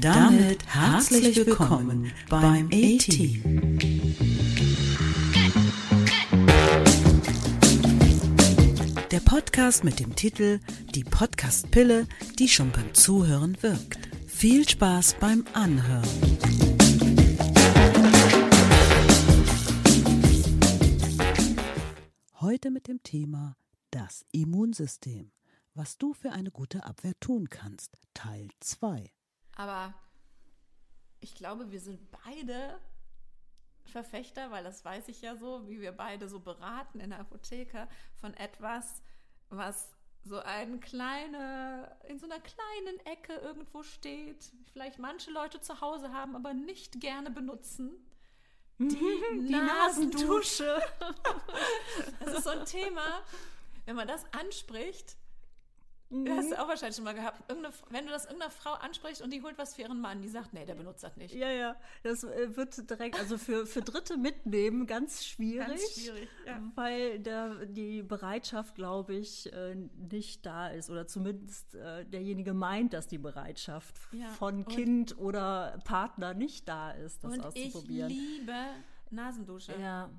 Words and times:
Und 0.00 0.06
damit 0.06 0.66
herzlich 0.66 1.36
willkommen 1.36 2.10
beim 2.30 2.68
A-Team. 2.68 3.78
Der 9.10 9.20
Podcast 9.20 9.84
mit 9.84 10.00
dem 10.00 10.16
Titel 10.16 10.60
Die 10.94 11.04
Podcast-Pille, 11.04 12.06
die 12.38 12.48
schon 12.48 12.72
beim 12.72 12.94
Zuhören 12.94 13.62
wirkt. 13.62 13.98
Viel 14.26 14.66
Spaß 14.66 15.16
beim 15.20 15.44
Anhören. 15.52 16.08
Heute 22.40 22.70
mit 22.70 22.88
dem 22.88 23.02
Thema 23.02 23.54
das 23.90 24.24
Immunsystem. 24.32 25.30
Was 25.74 25.98
du 25.98 26.14
für 26.14 26.32
eine 26.32 26.50
gute 26.50 26.86
Abwehr 26.86 27.12
tun 27.20 27.50
kannst. 27.50 27.98
Teil 28.14 28.48
2. 28.60 29.10
Aber 29.60 29.92
ich 31.20 31.34
glaube, 31.34 31.70
wir 31.70 31.80
sind 31.80 32.00
beide 32.24 32.80
Verfechter, 33.84 34.50
weil 34.50 34.64
das 34.64 34.86
weiß 34.86 35.08
ich 35.08 35.20
ja 35.20 35.36
so, 35.36 35.68
wie 35.68 35.82
wir 35.82 35.92
beide 35.92 36.30
so 36.30 36.40
beraten 36.40 36.98
in 36.98 37.10
der 37.10 37.20
Apotheke, 37.20 37.86
von 38.22 38.32
etwas, 38.32 39.02
was 39.50 39.94
so 40.24 40.38
ein 40.38 40.80
kleine, 40.80 41.94
in 42.08 42.18
so 42.18 42.24
einer 42.24 42.40
kleinen 42.40 43.00
Ecke 43.04 43.34
irgendwo 43.34 43.82
steht, 43.82 44.50
vielleicht 44.72 44.98
manche 44.98 45.30
Leute 45.30 45.60
zu 45.60 45.82
Hause 45.82 46.10
haben, 46.10 46.36
aber 46.36 46.54
nicht 46.54 46.98
gerne 46.98 47.30
benutzen. 47.30 47.90
Die, 48.78 48.88
die 48.88 49.50
Nasendusche. 49.50 50.80
das 52.20 52.38
ist 52.38 52.44
so 52.44 52.50
ein 52.50 52.64
Thema, 52.64 53.22
wenn 53.84 53.94
man 53.94 54.08
das 54.08 54.24
anspricht, 54.32 55.18
Mhm. 56.10 56.24
Das 56.24 56.38
hast 56.38 56.50
du 56.50 56.60
auch 56.60 56.68
wahrscheinlich 56.68 56.96
schon 56.96 57.04
mal 57.04 57.14
gehabt. 57.14 57.42
wenn 57.90 58.04
du 58.04 58.10
das 58.10 58.24
irgendeiner 58.24 58.50
Frau 58.50 58.72
ansprichst 58.72 59.22
und 59.22 59.32
die 59.32 59.42
holt 59.42 59.56
was 59.58 59.76
für 59.76 59.82
ihren 59.82 60.00
Mann, 60.00 60.20
die 60.22 60.28
sagt, 60.28 60.52
nee, 60.52 60.64
der 60.64 60.74
benutzt 60.74 61.04
das 61.04 61.16
nicht. 61.16 61.34
Ja, 61.34 61.50
ja. 61.50 61.76
Das 62.02 62.24
äh, 62.24 62.56
wird 62.56 62.90
direkt, 62.90 63.18
also 63.18 63.38
für, 63.38 63.64
für 63.64 63.80
Dritte 63.80 64.16
mitnehmen, 64.16 64.86
ganz 64.86 65.24
schwierig. 65.24 65.68
Ganz 65.68 65.94
schwierig, 65.94 66.28
ja. 66.46 66.60
Weil 66.74 67.20
da 67.20 67.64
die 67.64 68.02
Bereitschaft, 68.02 68.74
glaube 68.74 69.14
ich, 69.14 69.52
äh, 69.52 69.76
nicht 70.10 70.44
da 70.44 70.68
ist. 70.68 70.90
Oder 70.90 71.06
zumindest 71.06 71.76
äh, 71.76 72.04
derjenige 72.04 72.54
meint, 72.54 72.92
dass 72.92 73.06
die 73.06 73.18
Bereitschaft 73.18 73.96
ja. 74.12 74.28
von 74.30 74.66
Kind 74.66 75.16
oder 75.16 75.78
Partner 75.84 76.34
nicht 76.34 76.68
da 76.68 76.90
ist, 76.90 77.22
das 77.22 77.34
und 77.34 77.44
auszuprobieren. 77.44 78.10
Ich 78.10 78.16
liebe 78.16 78.54
Nasendusche. 79.10 79.74
Ja. 79.80 80.10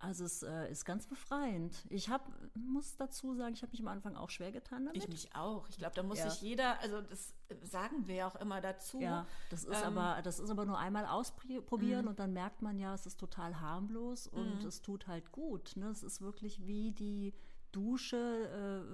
Also 0.00 0.24
es 0.24 0.42
äh, 0.42 0.70
ist 0.70 0.84
ganz 0.84 1.06
befreiend. 1.06 1.84
Ich 1.88 2.08
hab, 2.08 2.30
muss 2.54 2.96
dazu 2.96 3.34
sagen, 3.34 3.52
ich 3.54 3.62
habe 3.62 3.72
mich 3.72 3.80
am 3.80 3.88
Anfang 3.88 4.16
auch 4.16 4.30
schwer 4.30 4.52
getan 4.52 4.86
damit. 4.86 5.02
Ich 5.02 5.08
mich 5.08 5.34
auch. 5.34 5.68
Ich 5.68 5.78
glaube, 5.78 5.94
da 5.96 6.02
muss 6.02 6.18
ja. 6.18 6.30
sich 6.30 6.40
jeder, 6.40 6.80
also 6.80 7.00
das 7.00 7.34
sagen 7.62 8.06
wir 8.06 8.14
ja 8.14 8.28
auch 8.28 8.36
immer 8.36 8.60
dazu. 8.60 9.00
Ja, 9.00 9.26
das 9.50 9.64
ist 9.64 9.82
ähm, 9.82 9.98
aber, 9.98 10.22
das 10.22 10.38
ist 10.38 10.50
aber 10.50 10.66
nur 10.66 10.78
einmal 10.78 11.04
ausprobieren 11.06 12.02
mhm. 12.02 12.08
und 12.08 12.20
dann 12.20 12.32
merkt 12.32 12.62
man 12.62 12.78
ja, 12.78 12.94
es 12.94 13.06
ist 13.06 13.18
total 13.18 13.60
harmlos 13.60 14.28
und 14.28 14.62
mhm. 14.62 14.68
es 14.68 14.82
tut 14.82 15.08
halt 15.08 15.32
gut. 15.32 15.72
Ne? 15.76 15.88
Es 15.88 16.04
ist 16.04 16.20
wirklich 16.20 16.64
wie 16.66 16.92
die 16.92 17.34
Dusche 17.72 18.16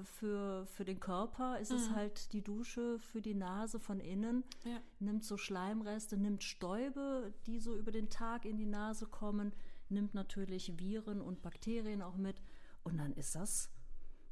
äh, 0.00 0.04
für, 0.04 0.66
für 0.66 0.84
den 0.84 1.00
Körper, 1.00 1.58
ist 1.60 1.70
mhm. 1.70 1.76
es 1.76 1.90
halt 1.90 2.32
die 2.32 2.42
Dusche 2.42 2.98
für 2.98 3.20
die 3.20 3.34
Nase 3.34 3.78
von 3.78 4.00
innen. 4.00 4.42
Ja. 4.64 4.80
Nimmt 5.00 5.24
so 5.24 5.36
Schleimreste, 5.36 6.16
nimmt 6.16 6.42
Stäube, 6.42 7.34
die 7.46 7.58
so 7.58 7.76
über 7.76 7.92
den 7.92 8.08
Tag 8.08 8.46
in 8.46 8.56
die 8.56 8.66
Nase 8.66 9.06
kommen 9.06 9.52
nimmt 9.94 10.14
natürlich 10.14 10.78
Viren 10.78 11.20
und 11.20 11.42
Bakterien 11.42 12.02
auch 12.02 12.16
mit. 12.16 12.42
Und 12.82 12.98
dann 12.98 13.12
ist 13.14 13.34
das, 13.34 13.70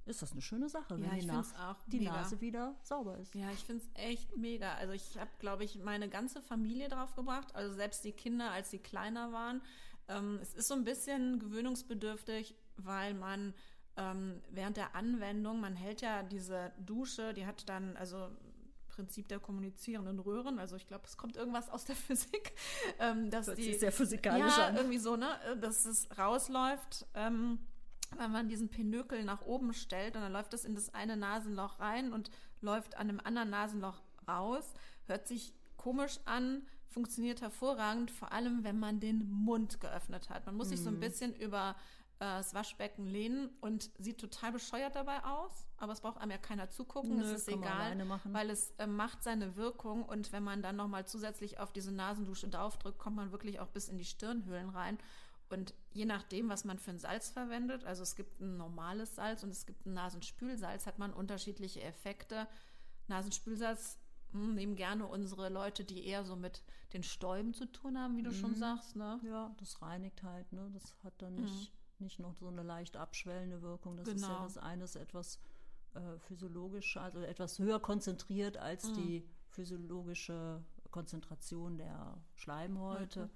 ist 0.04 0.20
das 0.20 0.32
eine 0.32 0.42
schöne 0.42 0.68
Sache, 0.68 1.00
wenn 1.00 1.04
ja, 1.04 1.14
die, 1.16 1.26
Nas 1.26 1.54
die 1.86 2.00
Nase 2.00 2.40
wieder 2.40 2.74
sauber 2.82 3.16
ist. 3.18 3.34
Ja, 3.34 3.50
ich 3.50 3.60
finde 3.60 3.82
es 3.82 4.02
echt 4.02 4.36
mega. 4.36 4.74
Also 4.74 4.92
ich 4.92 5.18
habe, 5.18 5.30
glaube 5.38 5.64
ich, 5.64 5.78
meine 5.78 6.08
ganze 6.08 6.42
Familie 6.42 6.88
drauf 6.88 7.14
gebracht, 7.14 7.54
also 7.54 7.74
selbst 7.74 8.04
die 8.04 8.12
Kinder, 8.12 8.50
als 8.50 8.70
sie 8.70 8.78
kleiner 8.78 9.32
waren. 9.32 9.62
Ähm, 10.08 10.38
es 10.42 10.52
ist 10.52 10.68
so 10.68 10.74
ein 10.74 10.84
bisschen 10.84 11.38
gewöhnungsbedürftig, 11.38 12.54
weil 12.76 13.14
man 13.14 13.54
ähm, 13.96 14.40
während 14.50 14.76
der 14.76 14.94
Anwendung, 14.94 15.60
man 15.60 15.76
hält 15.76 16.00
ja 16.00 16.22
diese 16.22 16.72
Dusche, 16.78 17.34
die 17.34 17.46
hat 17.46 17.68
dann, 17.68 17.96
also 17.96 18.28
Prinzip 19.02 19.26
der 19.26 19.40
kommunizierenden 19.40 20.20
Röhren. 20.20 20.60
Also 20.60 20.76
ich 20.76 20.86
glaube, 20.86 21.04
es 21.06 21.16
kommt 21.16 21.36
irgendwas 21.36 21.68
aus 21.68 21.84
der 21.84 21.96
Physik, 22.06 22.52
ähm, 23.00 23.30
dass 23.30 23.46
das 23.46 23.56
die 23.56 23.74
sehr 23.74 23.90
physikalisch 23.90 24.56
ja, 24.56 24.68
an. 24.68 24.76
irgendwie 24.76 24.98
so, 24.98 25.16
ne, 25.16 25.28
dass 25.60 25.84
es 25.86 26.06
rausläuft, 26.16 27.04
ähm, 27.14 27.58
wenn 28.16 28.30
man 28.30 28.48
diesen 28.48 28.68
Pinökel 28.68 29.24
nach 29.24 29.42
oben 29.42 29.72
stellt 29.72 30.14
und 30.14 30.22
dann 30.22 30.32
läuft 30.32 30.54
es 30.54 30.64
in 30.64 30.76
das 30.76 30.94
eine 30.94 31.16
Nasenloch 31.16 31.80
rein 31.80 32.12
und 32.12 32.30
läuft 32.60 32.96
an 32.96 33.08
dem 33.08 33.18
anderen 33.18 33.50
Nasenloch 33.50 34.00
raus. 34.28 34.72
Hört 35.06 35.26
sich 35.26 35.52
komisch 35.76 36.20
an, 36.24 36.64
funktioniert 36.86 37.40
hervorragend, 37.40 38.12
vor 38.12 38.30
allem 38.30 38.62
wenn 38.62 38.78
man 38.78 39.00
den 39.00 39.28
Mund 39.28 39.80
geöffnet 39.80 40.30
hat. 40.30 40.46
Man 40.46 40.54
muss 40.54 40.68
sich 40.68 40.80
so 40.80 40.90
ein 40.90 40.96
mhm. 40.96 41.00
bisschen 41.00 41.34
über 41.34 41.74
äh, 42.20 42.38
das 42.38 42.54
Waschbecken 42.54 43.06
lehnen 43.06 43.50
und 43.60 43.90
sieht 43.98 44.18
total 44.18 44.52
bescheuert 44.52 44.94
dabei 44.94 45.24
aus, 45.24 45.66
aber 45.82 45.92
es 45.92 46.00
braucht 46.00 46.18
einem 46.18 46.30
ja 46.30 46.38
keiner 46.38 46.70
zugucken, 46.70 47.16
Nö, 47.16 47.24
es 47.24 47.32
ist 47.32 47.48
egal, 47.48 47.98
weil 48.24 48.50
es 48.50 48.70
äh, 48.78 48.86
macht 48.86 49.24
seine 49.24 49.56
Wirkung 49.56 50.04
und 50.04 50.30
wenn 50.30 50.44
man 50.44 50.62
dann 50.62 50.76
nochmal 50.76 51.06
zusätzlich 51.06 51.58
auf 51.58 51.72
diese 51.72 51.90
Nasendusche 51.90 52.48
draufdrückt, 52.48 53.00
kommt 53.00 53.16
man 53.16 53.32
wirklich 53.32 53.58
auch 53.58 53.66
bis 53.66 53.88
in 53.88 53.98
die 53.98 54.04
Stirnhöhlen 54.04 54.70
rein 54.70 54.96
und 55.50 55.74
je 55.92 56.04
nachdem, 56.04 56.48
was 56.48 56.64
man 56.64 56.78
für 56.78 56.92
ein 56.92 57.00
Salz 57.00 57.30
verwendet, 57.30 57.84
also 57.84 58.04
es 58.04 58.14
gibt 58.14 58.40
ein 58.40 58.56
normales 58.56 59.16
Salz 59.16 59.42
und 59.42 59.50
es 59.50 59.66
gibt 59.66 59.84
ein 59.84 59.92
Nasenspülsalz, 59.94 60.86
hat 60.86 61.00
man 61.00 61.12
unterschiedliche 61.12 61.82
Effekte. 61.82 62.46
Nasenspülsalz 63.08 63.98
hm, 64.30 64.54
nehmen 64.54 64.76
gerne 64.76 65.06
unsere 65.06 65.48
Leute, 65.48 65.84
die 65.84 66.06
eher 66.06 66.24
so 66.24 66.36
mit 66.36 66.62
den 66.92 67.02
Stäuben 67.02 67.54
zu 67.54 67.66
tun 67.66 67.98
haben, 67.98 68.16
wie 68.16 68.22
du 68.22 68.30
mhm. 68.30 68.36
schon 68.36 68.54
sagst. 68.54 68.94
Ne? 68.94 69.20
Ja, 69.24 69.52
das 69.58 69.82
reinigt 69.82 70.22
halt, 70.22 70.50
ne? 70.52 70.70
Das 70.72 70.94
hat 71.02 71.14
dann 71.18 71.34
nicht. 71.34 71.72
Mhm 71.72 71.82
nicht 72.02 72.18
noch 72.18 72.34
so 72.34 72.48
eine 72.48 72.62
leicht 72.62 72.96
abschwellende 72.96 73.62
Wirkung. 73.62 73.96
Das 73.96 74.06
genau. 74.06 74.16
ist 74.16 74.22
ja 74.22 74.28
genau. 74.28 74.44
das 74.44 74.58
eine 74.58 74.84
ist 74.84 74.96
etwas 74.96 75.38
äh, 75.94 76.18
physiologisch, 76.20 76.96
also 76.96 77.20
etwas 77.20 77.58
höher 77.58 77.80
konzentriert 77.80 78.56
als 78.56 78.88
mhm. 78.88 78.94
die 78.94 79.28
physiologische 79.50 80.64
Konzentration 80.90 81.76
der 81.76 82.18
Schleimhäute. 82.34 83.26
Mhm. 83.26 83.30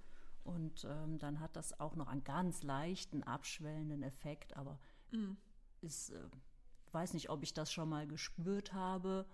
Und 0.45 0.87
ähm, 0.89 1.19
dann 1.19 1.41
hat 1.41 1.57
das 1.57 1.79
auch 1.81 1.97
noch 1.97 2.07
einen 2.07 2.23
ganz 2.23 2.63
leichten 2.63 3.25
abschwellenden 3.25 4.03
Effekt, 4.03 4.57
aber 4.57 4.79
mhm. 5.11 5.37
ist, 5.81 6.11
äh, 6.11 6.21
weiß 6.93 7.15
nicht, 7.15 7.31
ob 7.31 7.43
ich 7.43 7.53
das 7.53 7.73
schon 7.73 7.89
mal 7.89 8.07
gespürt 8.07 8.73
habe. 8.73 9.27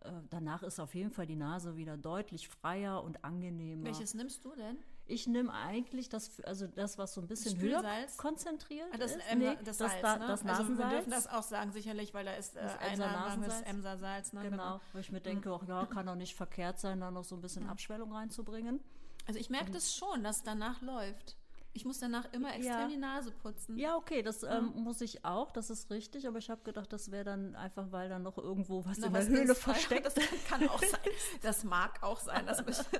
Äh, 0.00 0.12
danach 0.28 0.62
ist 0.62 0.78
auf 0.78 0.94
jeden 0.94 1.10
Fall 1.10 1.26
die 1.26 1.36
Nase 1.36 1.76
wieder 1.76 1.96
deutlich 1.96 2.48
freier 2.48 3.02
und 3.02 3.24
angenehmer. 3.24 3.86
Welches 3.86 4.14
nimmst 4.14 4.44
du 4.44 4.54
denn? 4.54 4.78
Ich 5.06 5.26
nehme 5.26 5.52
eigentlich 5.52 6.08
das, 6.08 6.40
also 6.42 6.66
das, 6.66 6.96
was 6.96 7.14
so 7.14 7.20
ein 7.20 7.26
bisschen 7.26 7.58
höher 7.58 7.82
konzentriert 8.16 8.88
ah, 8.92 8.98
das, 8.98 9.12
ist. 9.12 9.20
Ähm, 9.30 9.38
nee, 9.40 9.58
das, 9.64 9.78
Salz, 9.78 9.92
das, 10.00 10.18
ne? 10.18 10.26
das 10.26 10.44
Nasensalz. 10.44 10.58
Also 10.58 10.78
wir 10.78 10.88
dürfen 10.88 11.10
das 11.10 11.26
auch 11.26 11.42
sagen, 11.42 11.72
sicherlich, 11.72 12.14
weil 12.14 12.24
da 12.24 12.34
ist 12.34 12.56
äh, 12.56 12.60
ein 12.60 12.98
Nasensalz. 12.98 13.66
Emser-Salz. 13.66 14.32
Ne? 14.32 14.42
Genau, 14.42 14.56
genau, 14.56 14.80
wo 14.92 14.98
ich 14.98 15.10
mir 15.10 15.20
denke, 15.20 15.48
mhm. 15.48 15.54
auch, 15.54 15.66
ja, 15.66 15.86
kann 15.86 16.06
doch 16.06 16.14
nicht 16.14 16.34
verkehrt 16.34 16.78
sein, 16.78 17.00
da 17.00 17.10
noch 17.10 17.24
so 17.24 17.34
ein 17.34 17.40
bisschen 17.40 17.64
mhm. 17.64 17.70
Abschwellung 17.70 18.12
reinzubringen. 18.12 18.80
Also 19.26 19.38
ich 19.38 19.50
merke 19.50 19.70
das 19.70 19.94
schon, 19.94 20.22
dass 20.22 20.42
danach 20.42 20.80
läuft. 20.82 21.36
Ich 21.74 21.86
muss 21.86 21.98
danach 21.98 22.30
immer 22.32 22.54
extrem 22.54 22.80
ja. 22.80 22.86
die 22.86 22.98
Nase 22.98 23.30
putzen. 23.30 23.78
Ja, 23.78 23.96
okay, 23.96 24.22
das 24.22 24.42
ähm, 24.42 24.72
muss 24.74 25.00
ich 25.00 25.24
auch, 25.24 25.50
das 25.52 25.70
ist 25.70 25.90
richtig, 25.90 26.28
aber 26.28 26.36
ich 26.36 26.50
habe 26.50 26.60
gedacht, 26.64 26.92
das 26.92 27.10
wäre 27.10 27.24
dann 27.24 27.56
einfach, 27.56 27.90
weil 27.90 28.10
dann 28.10 28.22
noch 28.22 28.36
irgendwo 28.36 28.84
was 28.84 28.98
Na, 28.98 29.06
in 29.06 29.12
was 29.14 29.26
der 29.28 29.38
Höhle 29.38 29.54
versteckt. 29.54 30.04
Das 30.04 30.14
kann 30.48 30.68
auch 30.68 30.82
sein. 30.82 31.00
Das 31.40 31.64
mag 31.64 32.02
auch 32.02 32.20
sein. 32.20 32.46
Ist 32.46 32.62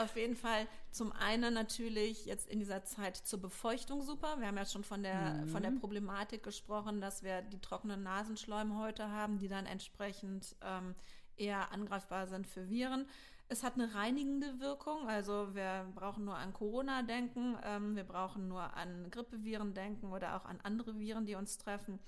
auf 0.00 0.16
jeden 0.16 0.36
Fall 0.36 0.66
zum 0.90 1.12
einen 1.12 1.54
natürlich 1.54 2.26
jetzt 2.26 2.48
in 2.48 2.58
dieser 2.58 2.84
Zeit 2.84 3.16
zur 3.16 3.40
Befeuchtung 3.40 4.02
super. 4.02 4.40
Wir 4.40 4.48
haben 4.48 4.56
ja 4.56 4.64
schon 4.64 4.84
von 4.84 5.02
der, 5.02 5.34
mhm. 5.34 5.48
von 5.48 5.62
der 5.62 5.70
Problematik 5.70 6.42
gesprochen, 6.42 7.00
dass 7.00 7.22
wir 7.22 7.42
die 7.42 7.60
trockenen 7.60 8.02
Nasenschleimhäute 8.02 9.08
haben, 9.10 9.38
die 9.38 9.48
dann 9.48 9.66
entsprechend 9.66 10.56
ähm, 10.62 10.94
eher 11.36 11.72
angreifbar 11.72 12.26
sind 12.26 12.46
für 12.46 12.68
Viren. 12.68 13.06
Es 13.48 13.64
hat 13.64 13.74
eine 13.74 13.94
reinigende 13.94 14.60
Wirkung, 14.60 15.08
also 15.08 15.54
wir 15.54 15.90
brauchen 15.94 16.24
nur 16.24 16.36
an 16.36 16.52
Corona 16.52 17.02
denken, 17.02 17.58
ähm, 17.64 17.96
wir 17.96 18.04
brauchen 18.04 18.46
nur 18.46 18.76
an 18.76 19.10
Grippeviren 19.10 19.74
denken 19.74 20.12
oder 20.12 20.36
auch 20.36 20.44
an 20.44 20.60
andere 20.62 20.98
Viren, 20.98 21.26
die 21.26 21.34
uns 21.34 21.58
treffen. 21.58 21.98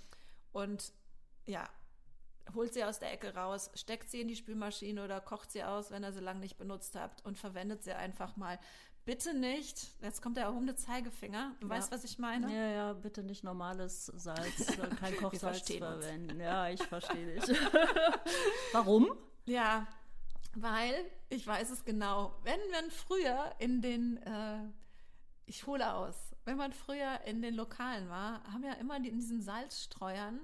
Und 0.52 0.92
ja, 1.46 1.68
holt 2.54 2.74
sie 2.74 2.84
aus 2.84 2.98
der 2.98 3.12
Ecke 3.12 3.34
raus, 3.34 3.70
steckt 3.74 4.10
sie 4.10 4.20
in 4.20 4.28
die 4.28 4.36
Spülmaschine 4.36 5.04
oder 5.04 5.20
kocht 5.20 5.50
sie 5.50 5.64
aus, 5.64 5.90
wenn 5.90 6.04
ihr 6.04 6.12
sie 6.12 6.20
lange 6.20 6.40
nicht 6.40 6.58
benutzt 6.58 6.96
habt 6.96 7.24
und 7.24 7.38
verwendet 7.38 7.82
sie 7.82 7.92
einfach 7.92 8.36
mal. 8.36 8.58
Bitte 9.04 9.34
nicht, 9.34 9.88
jetzt 10.00 10.22
kommt 10.22 10.36
der 10.36 10.44
erhobene 10.44 10.76
Zeigefinger. 10.76 11.56
Du 11.60 11.66
ja. 11.66 11.74
weißt, 11.74 11.90
was 11.90 12.04
ich 12.04 12.18
meine? 12.18 12.52
Ja, 12.54 12.68
ja, 12.68 12.92
bitte 12.92 13.24
nicht 13.24 13.42
normales 13.42 14.06
Salz, 14.06 14.76
kein 15.00 15.16
Kochsalz 15.16 15.68
verwenden. 15.72 16.30
Uns. 16.30 16.40
Ja, 16.40 16.68
ich 16.68 16.82
verstehe 16.82 17.40
dich. 17.40 17.58
Warum? 18.72 19.10
Ja, 19.44 19.88
weil, 20.54 20.94
ich 21.30 21.44
weiß 21.44 21.70
es 21.70 21.84
genau, 21.84 22.38
wenn 22.44 22.60
man 22.70 22.90
früher 22.90 23.52
in 23.58 23.80
den, 23.80 24.18
äh, 24.18 24.68
ich 25.46 25.66
hole 25.66 25.94
aus, 25.94 26.32
wenn 26.44 26.56
man 26.56 26.72
früher 26.72 27.22
in 27.24 27.42
den 27.42 27.54
Lokalen 27.54 28.08
war, 28.08 28.44
haben 28.52 28.62
ja 28.62 28.74
immer 28.74 28.96
in 28.96 29.02
diesen 29.02 29.40
Salzstreuern 29.40 30.40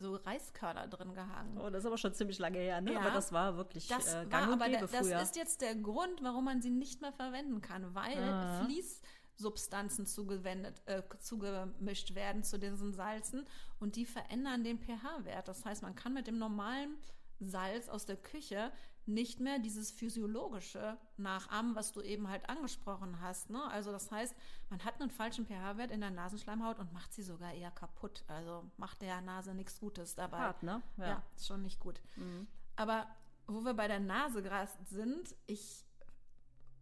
so 0.00 0.16
Reiskörner 0.16 0.86
drin 0.86 1.14
gehangen. 1.14 1.58
Oh, 1.58 1.70
das 1.70 1.80
ist 1.80 1.86
aber 1.86 1.98
schon 1.98 2.14
ziemlich 2.14 2.38
lange 2.38 2.58
her, 2.58 2.80
ne? 2.80 2.92
Ja, 2.92 3.00
aber 3.00 3.10
das 3.10 3.32
war 3.32 3.56
wirklich 3.56 3.88
das 3.88 4.14
äh, 4.14 4.26
gang 4.26 4.46
war, 4.46 4.54
und 4.54 4.62
aber 4.62 4.70
gäbe 4.70 4.88
Das 4.90 5.28
ist 5.28 5.36
jetzt 5.36 5.60
der 5.60 5.74
Grund, 5.74 6.22
warum 6.22 6.44
man 6.44 6.62
sie 6.62 6.70
nicht 6.70 7.00
mehr 7.00 7.12
verwenden 7.12 7.60
kann, 7.60 7.94
weil 7.94 8.18
ah. 8.18 8.64
Fließsubstanzen 8.64 10.06
zugewendet, 10.06 10.82
äh, 10.86 11.02
zugemischt 11.20 12.14
werden 12.14 12.42
zu 12.44 12.58
diesen 12.58 12.92
Salzen 12.92 13.46
und 13.80 13.96
die 13.96 14.06
verändern 14.06 14.64
den 14.64 14.78
pH-Wert. 14.78 15.48
Das 15.48 15.64
heißt, 15.64 15.82
man 15.82 15.94
kann 15.94 16.14
mit 16.14 16.26
dem 16.26 16.38
normalen 16.38 16.96
Salz 17.40 17.88
aus 17.88 18.06
der 18.06 18.16
Küche 18.16 18.72
nicht 19.08 19.40
mehr 19.40 19.58
dieses 19.58 19.90
physiologische 19.90 20.98
nachahmen, 21.16 21.74
was 21.74 21.92
du 21.92 22.02
eben 22.02 22.28
halt 22.28 22.48
angesprochen 22.48 23.20
hast. 23.20 23.50
Ne? 23.50 23.62
Also 23.70 23.90
das 23.90 24.10
heißt, 24.10 24.36
man 24.68 24.84
hat 24.84 25.00
einen 25.00 25.10
falschen 25.10 25.46
pH-Wert 25.46 25.90
in 25.90 26.00
der 26.00 26.10
Nasenschleimhaut 26.10 26.78
und 26.78 26.92
macht 26.92 27.12
sie 27.14 27.22
sogar 27.22 27.52
eher 27.52 27.70
kaputt. 27.70 28.24
Also 28.28 28.70
macht 28.76 29.02
der 29.02 29.20
Nase 29.22 29.54
nichts 29.54 29.80
Gutes 29.80 30.14
dabei. 30.14 30.38
Hart, 30.38 30.62
ne? 30.62 30.82
Ja, 30.98 31.06
ja 31.06 31.22
ist 31.34 31.46
schon 31.46 31.62
nicht 31.62 31.80
gut. 31.80 32.00
Mhm. 32.16 32.46
Aber 32.76 33.06
wo 33.46 33.64
wir 33.64 33.74
bei 33.74 33.88
der 33.88 34.00
Nase 34.00 34.42
gerade 34.42 34.70
sind, 34.84 35.34
ich 35.46 35.84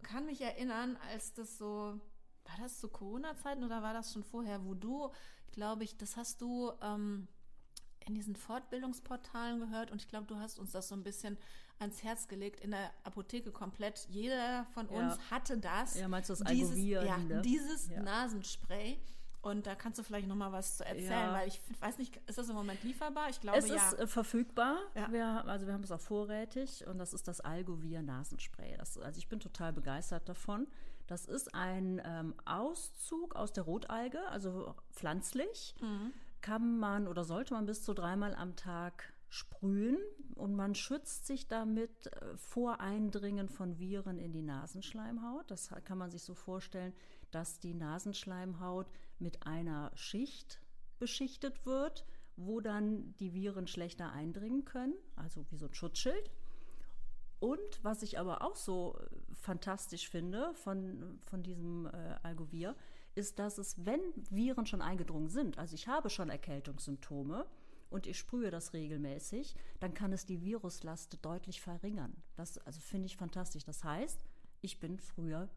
kann 0.03 0.27
mich 0.27 0.41
erinnern, 0.41 0.99
als 1.11 1.33
das 1.33 1.57
so, 1.59 2.01
war 2.45 2.57
das 2.61 2.79
zu 2.81 2.89
Corona-Zeiten 2.89 3.65
oder 3.65 3.83
war 3.83 3.95
das 3.95 4.13
schon 4.13 4.25
vorher, 4.25 4.65
wo 4.65 4.75
du, 4.75 5.13
glaube 5.53 5.85
ich, 5.85 5.97
das 5.97 6.17
hast 6.17 6.41
du 6.41 6.73
ähm, 6.83 7.29
in 8.07 8.15
diesen 8.15 8.37
Fortbildungsportalen 8.37 9.61
gehört 9.61 9.91
und 9.91 10.03
ich 10.03 10.09
glaube, 10.09 10.27
du 10.27 10.37
hast 10.37 10.59
uns 10.59 10.73
das 10.73 10.89
so 10.89 10.95
ein 10.95 11.03
bisschen 11.03 11.39
ans 11.79 12.03
Herz 12.03 12.29
gelegt 12.29 12.61
in 12.61 12.71
der 12.71 12.91
Apotheke 13.05 13.51
komplett. 13.51 14.07
Jeder 14.09 14.67
von 14.75 14.87
uns 14.87 15.17
ja. 15.17 15.31
hatte 15.31 15.59
das. 15.59 15.99
Ja, 15.99 16.09
meinst 16.09 16.31
du 16.31 16.35
das 16.35 16.45
dieses, 16.45 16.79
ja, 16.79 17.17
ne? 17.19 17.43
dieses 17.43 17.89
ja. 17.89 18.01
Nasenspray. 18.01 18.99
Und 19.43 19.69
da 19.69 19.77
kannst 19.77 19.97
du 20.01 20.03
vielleicht 20.03 20.27
noch 20.27 20.35
mal 20.35 20.51
was 20.51 20.79
zu 20.79 20.85
erzählen, 20.85 21.11
ja. 21.11 21.33
weil 21.33 21.47
ich 21.47 21.61
weiß 21.79 21.99
nicht, 21.99 22.17
ist 22.27 22.37
das 22.37 22.49
im 22.49 22.57
Moment 22.57 22.83
lieferbar? 22.83 23.29
Ich 23.31 23.41
glaube, 23.41 23.59
es 23.59 23.69
ja. 23.69 23.77
ist 23.77 23.93
äh, 23.93 24.07
verfügbar. 24.09 24.79
Ja. 24.97 25.13
Wir, 25.13 25.45
also 25.47 25.69
wir 25.69 25.75
haben 25.75 25.85
es 25.85 25.93
auch 25.93 26.01
vorrätig 26.01 26.85
und 26.89 26.99
das 26.99 27.15
ist 27.15 27.29
das 27.29 27.41
Algovir 27.41 28.03
Nasenspray. 28.03 28.77
Das, 28.77 28.99
also 28.99 29.19
ich 29.19 29.29
bin 29.29 29.39
total 29.39 29.73
begeistert 29.73 30.29
davon. 30.29 30.67
Das 31.07 31.27
ist 31.27 31.55
ein 31.55 32.03
ähm, 32.05 32.35
Auszug 32.45 33.37
aus 33.37 33.53
der 33.53 33.63
Rotalge, 33.63 34.27
also 34.31 34.75
pflanzlich. 34.91 35.77
Mhm. 35.81 36.13
Kann 36.41 36.79
man 36.79 37.07
oder 37.07 37.23
sollte 37.25 37.55
man 37.55 37.67
bis 37.67 37.85
zu 37.85 37.95
dreimal 37.95 38.35
am 38.35 38.57
Tag 38.57 39.13
sprühen 39.29 39.99
und 40.35 40.55
man 40.55 40.75
schützt 40.75 41.27
sich 41.27 41.49
damit 41.49 42.07
äh, 42.07 42.37
vor 42.37 42.81
Eindringen 42.81 43.49
von 43.49 43.79
Viren 43.79 44.19
in 44.19 44.33
die 44.33 44.43
Nasenschleimhaut. 44.43 45.51
Das 45.51 45.71
kann 45.85 45.99
man 45.99 46.11
sich 46.11 46.23
so 46.23 46.35
vorstellen, 46.35 46.95
dass 47.31 47.59
die 47.59 47.75
Nasenschleimhaut 47.75 48.87
mit 49.19 49.47
einer 49.47 49.91
Schicht 49.95 50.61
beschichtet 50.99 51.67
wird, 51.67 52.07
wo 52.37 52.61
dann 52.61 53.15
die 53.17 53.35
Viren 53.35 53.67
schlechter 53.67 54.13
eindringen 54.13 54.65
können, 54.65 54.95
also 55.17 55.45
wie 55.51 55.57
so 55.57 55.67
ein 55.67 55.75
Schutzschild. 55.75 56.31
Und 57.39 57.83
was 57.83 58.03
ich 58.03 58.19
aber 58.19 58.43
auch 58.43 58.57
so 58.57 58.99
äh, 58.99 59.35
fantastisch 59.35 60.09
finde 60.09 60.55
von, 60.55 61.21
von 61.27 61.43
diesem 61.43 61.87
äh, 61.87 62.17
Algovir, 62.23 62.75
ist, 63.15 63.39
dass 63.39 63.59
es, 63.59 63.85
wenn 63.85 64.01
Viren 64.31 64.67
schon 64.67 64.83
eingedrungen 64.83 65.29
sind, 65.29 65.59
also 65.59 65.75
ich 65.75 65.89
habe 65.89 66.11
schon 66.11 66.29
Erkältungssymptome, 66.29 67.47
und 67.91 68.07
ich 68.07 68.19
sprühe 68.19 68.51
das 68.51 68.73
regelmäßig, 68.73 69.55
dann 69.81 69.95
kann 69.95 70.13
es 70.13 70.27
die 70.27 70.43
Viruslast 70.43 71.19
deutlich 71.23 71.61
verringern. 71.61 72.15
Das 72.35 72.59
also 72.59 72.81
finde 72.81 73.07
ich 73.07 73.17
fantastisch. 73.17 73.65
Das 73.65 73.85
heißt, 73.85 74.25
ich 74.61 74.81
bin 74.81 74.99
früher 74.99 75.49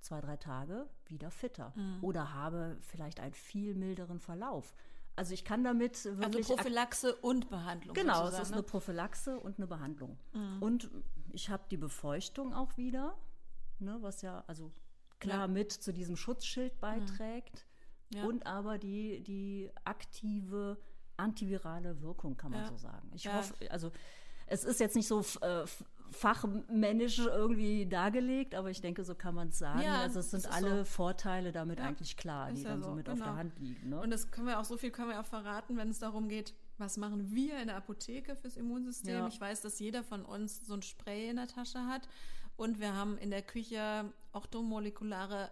zwei, 0.00 0.20
drei 0.20 0.36
Tage 0.36 0.88
wieder 1.06 1.30
fitter 1.30 1.72
mhm. 1.76 1.98
oder 2.02 2.34
habe 2.34 2.78
vielleicht 2.80 3.20
einen 3.20 3.34
viel 3.34 3.74
milderen 3.74 4.18
Verlauf. 4.18 4.74
Also 5.16 5.34
ich 5.34 5.44
kann 5.44 5.64
damit 5.64 5.96
also 5.96 6.18
wirklich. 6.18 6.46
Also 6.46 6.56
Prophylaxe 6.56 7.14
und 7.16 7.50
Behandlung. 7.50 7.94
Genau, 7.94 8.26
es 8.28 8.38
ist 8.38 8.50
ne? 8.50 8.56
eine 8.56 8.62
Prophylaxe 8.62 9.38
und 9.38 9.58
eine 9.58 9.66
Behandlung. 9.66 10.18
Mhm. 10.32 10.62
Und 10.62 10.90
ich 11.32 11.50
habe 11.50 11.64
die 11.70 11.76
Befeuchtung 11.76 12.54
auch 12.54 12.76
wieder, 12.76 13.16
ne, 13.78 13.98
was 14.00 14.22
ja 14.22 14.44
also 14.46 14.72
klar 15.18 15.42
ja. 15.42 15.48
mit 15.48 15.72
zu 15.72 15.92
diesem 15.92 16.16
Schutzschild 16.16 16.80
beiträgt. 16.80 17.66
Mhm. 18.10 18.16
Ja. 18.16 18.24
Und 18.24 18.46
aber 18.46 18.78
die, 18.78 19.22
die 19.22 19.70
aktive 19.84 20.78
antivirale 21.20 22.00
Wirkung, 22.02 22.36
kann 22.36 22.50
man 22.50 22.62
ja. 22.62 22.68
so 22.68 22.76
sagen. 22.76 23.10
Ich 23.14 23.24
ja. 23.24 23.36
hoffe, 23.36 23.54
also 23.70 23.90
es 24.46 24.64
ist 24.64 24.80
jetzt 24.80 24.96
nicht 24.96 25.06
so 25.06 25.20
äh, 25.40 25.64
fachmännisch 26.10 27.18
irgendwie 27.18 27.86
dargelegt, 27.86 28.54
aber 28.54 28.70
ich 28.70 28.80
denke, 28.80 29.04
so 29.04 29.14
kann 29.14 29.34
man 29.34 29.48
es 29.48 29.58
sagen. 29.58 29.82
Ja, 29.82 30.00
also 30.00 30.20
es 30.20 30.30
sind 30.30 30.50
alle 30.50 30.78
so. 30.78 30.84
Vorteile 30.84 31.52
damit 31.52 31.78
ja, 31.78 31.86
eigentlich 31.86 32.16
klar, 32.16 32.52
die 32.52 32.62
dann 32.62 32.82
so, 32.82 32.90
mit 32.90 33.06
genau. 33.06 33.18
auf 33.18 33.22
der 33.22 33.36
Hand 33.36 33.58
liegen. 33.60 33.90
Ne? 33.90 34.00
Und 34.00 34.10
das 34.10 34.30
können 34.30 34.48
wir 34.48 34.58
auch 34.58 34.64
so 34.64 34.76
viel 34.76 34.90
können 34.90 35.10
wir 35.10 35.20
auch 35.20 35.26
verraten, 35.26 35.76
wenn 35.76 35.88
es 35.88 36.00
darum 36.00 36.28
geht, 36.28 36.54
was 36.78 36.96
machen 36.96 37.30
wir 37.32 37.60
in 37.60 37.68
der 37.68 37.76
Apotheke 37.76 38.34
fürs 38.34 38.56
Immunsystem. 38.56 39.14
Ja. 39.14 39.28
Ich 39.28 39.40
weiß, 39.40 39.60
dass 39.60 39.78
jeder 39.78 40.02
von 40.02 40.24
uns 40.24 40.66
so 40.66 40.74
ein 40.74 40.82
Spray 40.82 41.28
in 41.28 41.36
der 41.36 41.46
Tasche 41.46 41.86
hat. 41.86 42.08
Und 42.56 42.80
wir 42.80 42.94
haben 42.94 43.16
in 43.18 43.30
der 43.30 43.42
Küche 43.42 44.12
orthomolekulare 44.32 45.50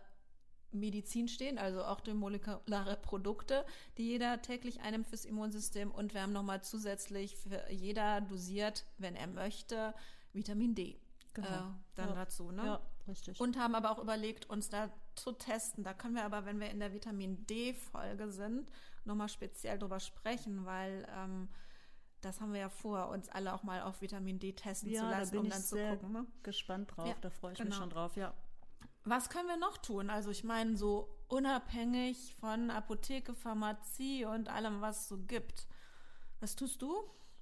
Medizin 0.73 1.29
stehen, 1.29 1.59
also 1.59 1.85
auch 1.85 2.01
die 2.01 2.15
molekulare 2.15 2.97
Produkte, 2.97 3.65
die 3.97 4.07
jeder 4.09 4.43
täglich 4.43 4.81
einnimmt 4.81 5.07
fürs 5.07 5.25
Immunsystem. 5.25 5.91
Und 5.91 6.15
wir 6.15 6.23
haben 6.23 6.33
nochmal 6.33 6.63
zusätzlich 6.63 7.37
für 7.37 7.71
jeder 7.71 8.21
dosiert, 8.21 8.85
wenn 8.99 9.17
er 9.17 9.27
möchte, 9.27 9.95
Vitamin 10.33 10.75
D. 10.75 10.99
Genau. 11.35 11.49
Äh, 11.49 11.63
dann 11.95 12.09
ja. 12.11 12.15
dazu, 12.15 12.51
ne? 12.51 12.65
Ja, 12.65 12.81
richtig. 13.07 13.41
Und 13.41 13.59
haben 13.59 13.75
aber 13.75 13.91
auch 13.91 13.99
überlegt, 13.99 14.49
uns 14.51 14.69
da 14.69 14.91
zu 15.15 15.33
testen. 15.33 15.85
Da 15.85 15.95
können 15.95 16.15
wir 16.15 16.25
aber, 16.25 16.45
wenn 16.45 16.61
wir 16.61 16.71
in 16.71 16.81
der 16.81 16.93
Vitamin 16.93 17.47
D-Folge 17.47 18.31
sind, 18.31 18.71
nochmal 19.05 19.29
speziell 19.29 19.79
drüber 19.79 20.01
sprechen, 20.01 20.65
weil 20.67 21.07
ähm, 21.17 21.49
das 22.21 22.41
haben 22.41 22.53
wir 22.53 22.61
ja 22.61 22.69
vor, 22.69 23.09
uns 23.09 23.29
alle 23.29 23.55
auch 23.55 23.63
mal 23.63 23.83
auf 23.83 24.01
Vitamin 24.01 24.39
D 24.39 24.53
testen 24.53 24.91
ja, 24.91 25.01
zu 25.01 25.07
lassen, 25.07 25.35
da 25.35 25.41
um 25.41 25.49
dann 25.49 25.63
zu 25.63 25.77
gucken. 25.77 26.13
Ne? 26.13 26.27
Gespannt 26.43 26.97
drauf, 26.97 27.09
ja, 27.09 27.15
da 27.21 27.31
freue 27.31 27.53
ich 27.53 27.59
genau. 27.59 27.71
mich 27.71 27.79
schon 27.79 27.91
drauf, 27.91 28.17
ja. 28.17 28.35
Was 29.09 29.31
können 29.31 29.49
wir 29.49 29.57
noch 29.57 29.79
tun? 29.79 30.11
Also 30.11 30.31
ich 30.31 30.45
meine, 30.45 30.77
so 30.77 31.09
unabhängig 31.29 32.35
von 32.41 32.71
Apotheke, 32.71 33.35
Pharmazie 33.35 34.25
und 34.25 34.49
allem, 34.49 34.81
was 34.81 35.03
es 35.03 35.09
so 35.09 35.19
gibt. 35.19 35.67
Was 36.41 36.57
tust 36.57 36.83
du? 36.83 36.95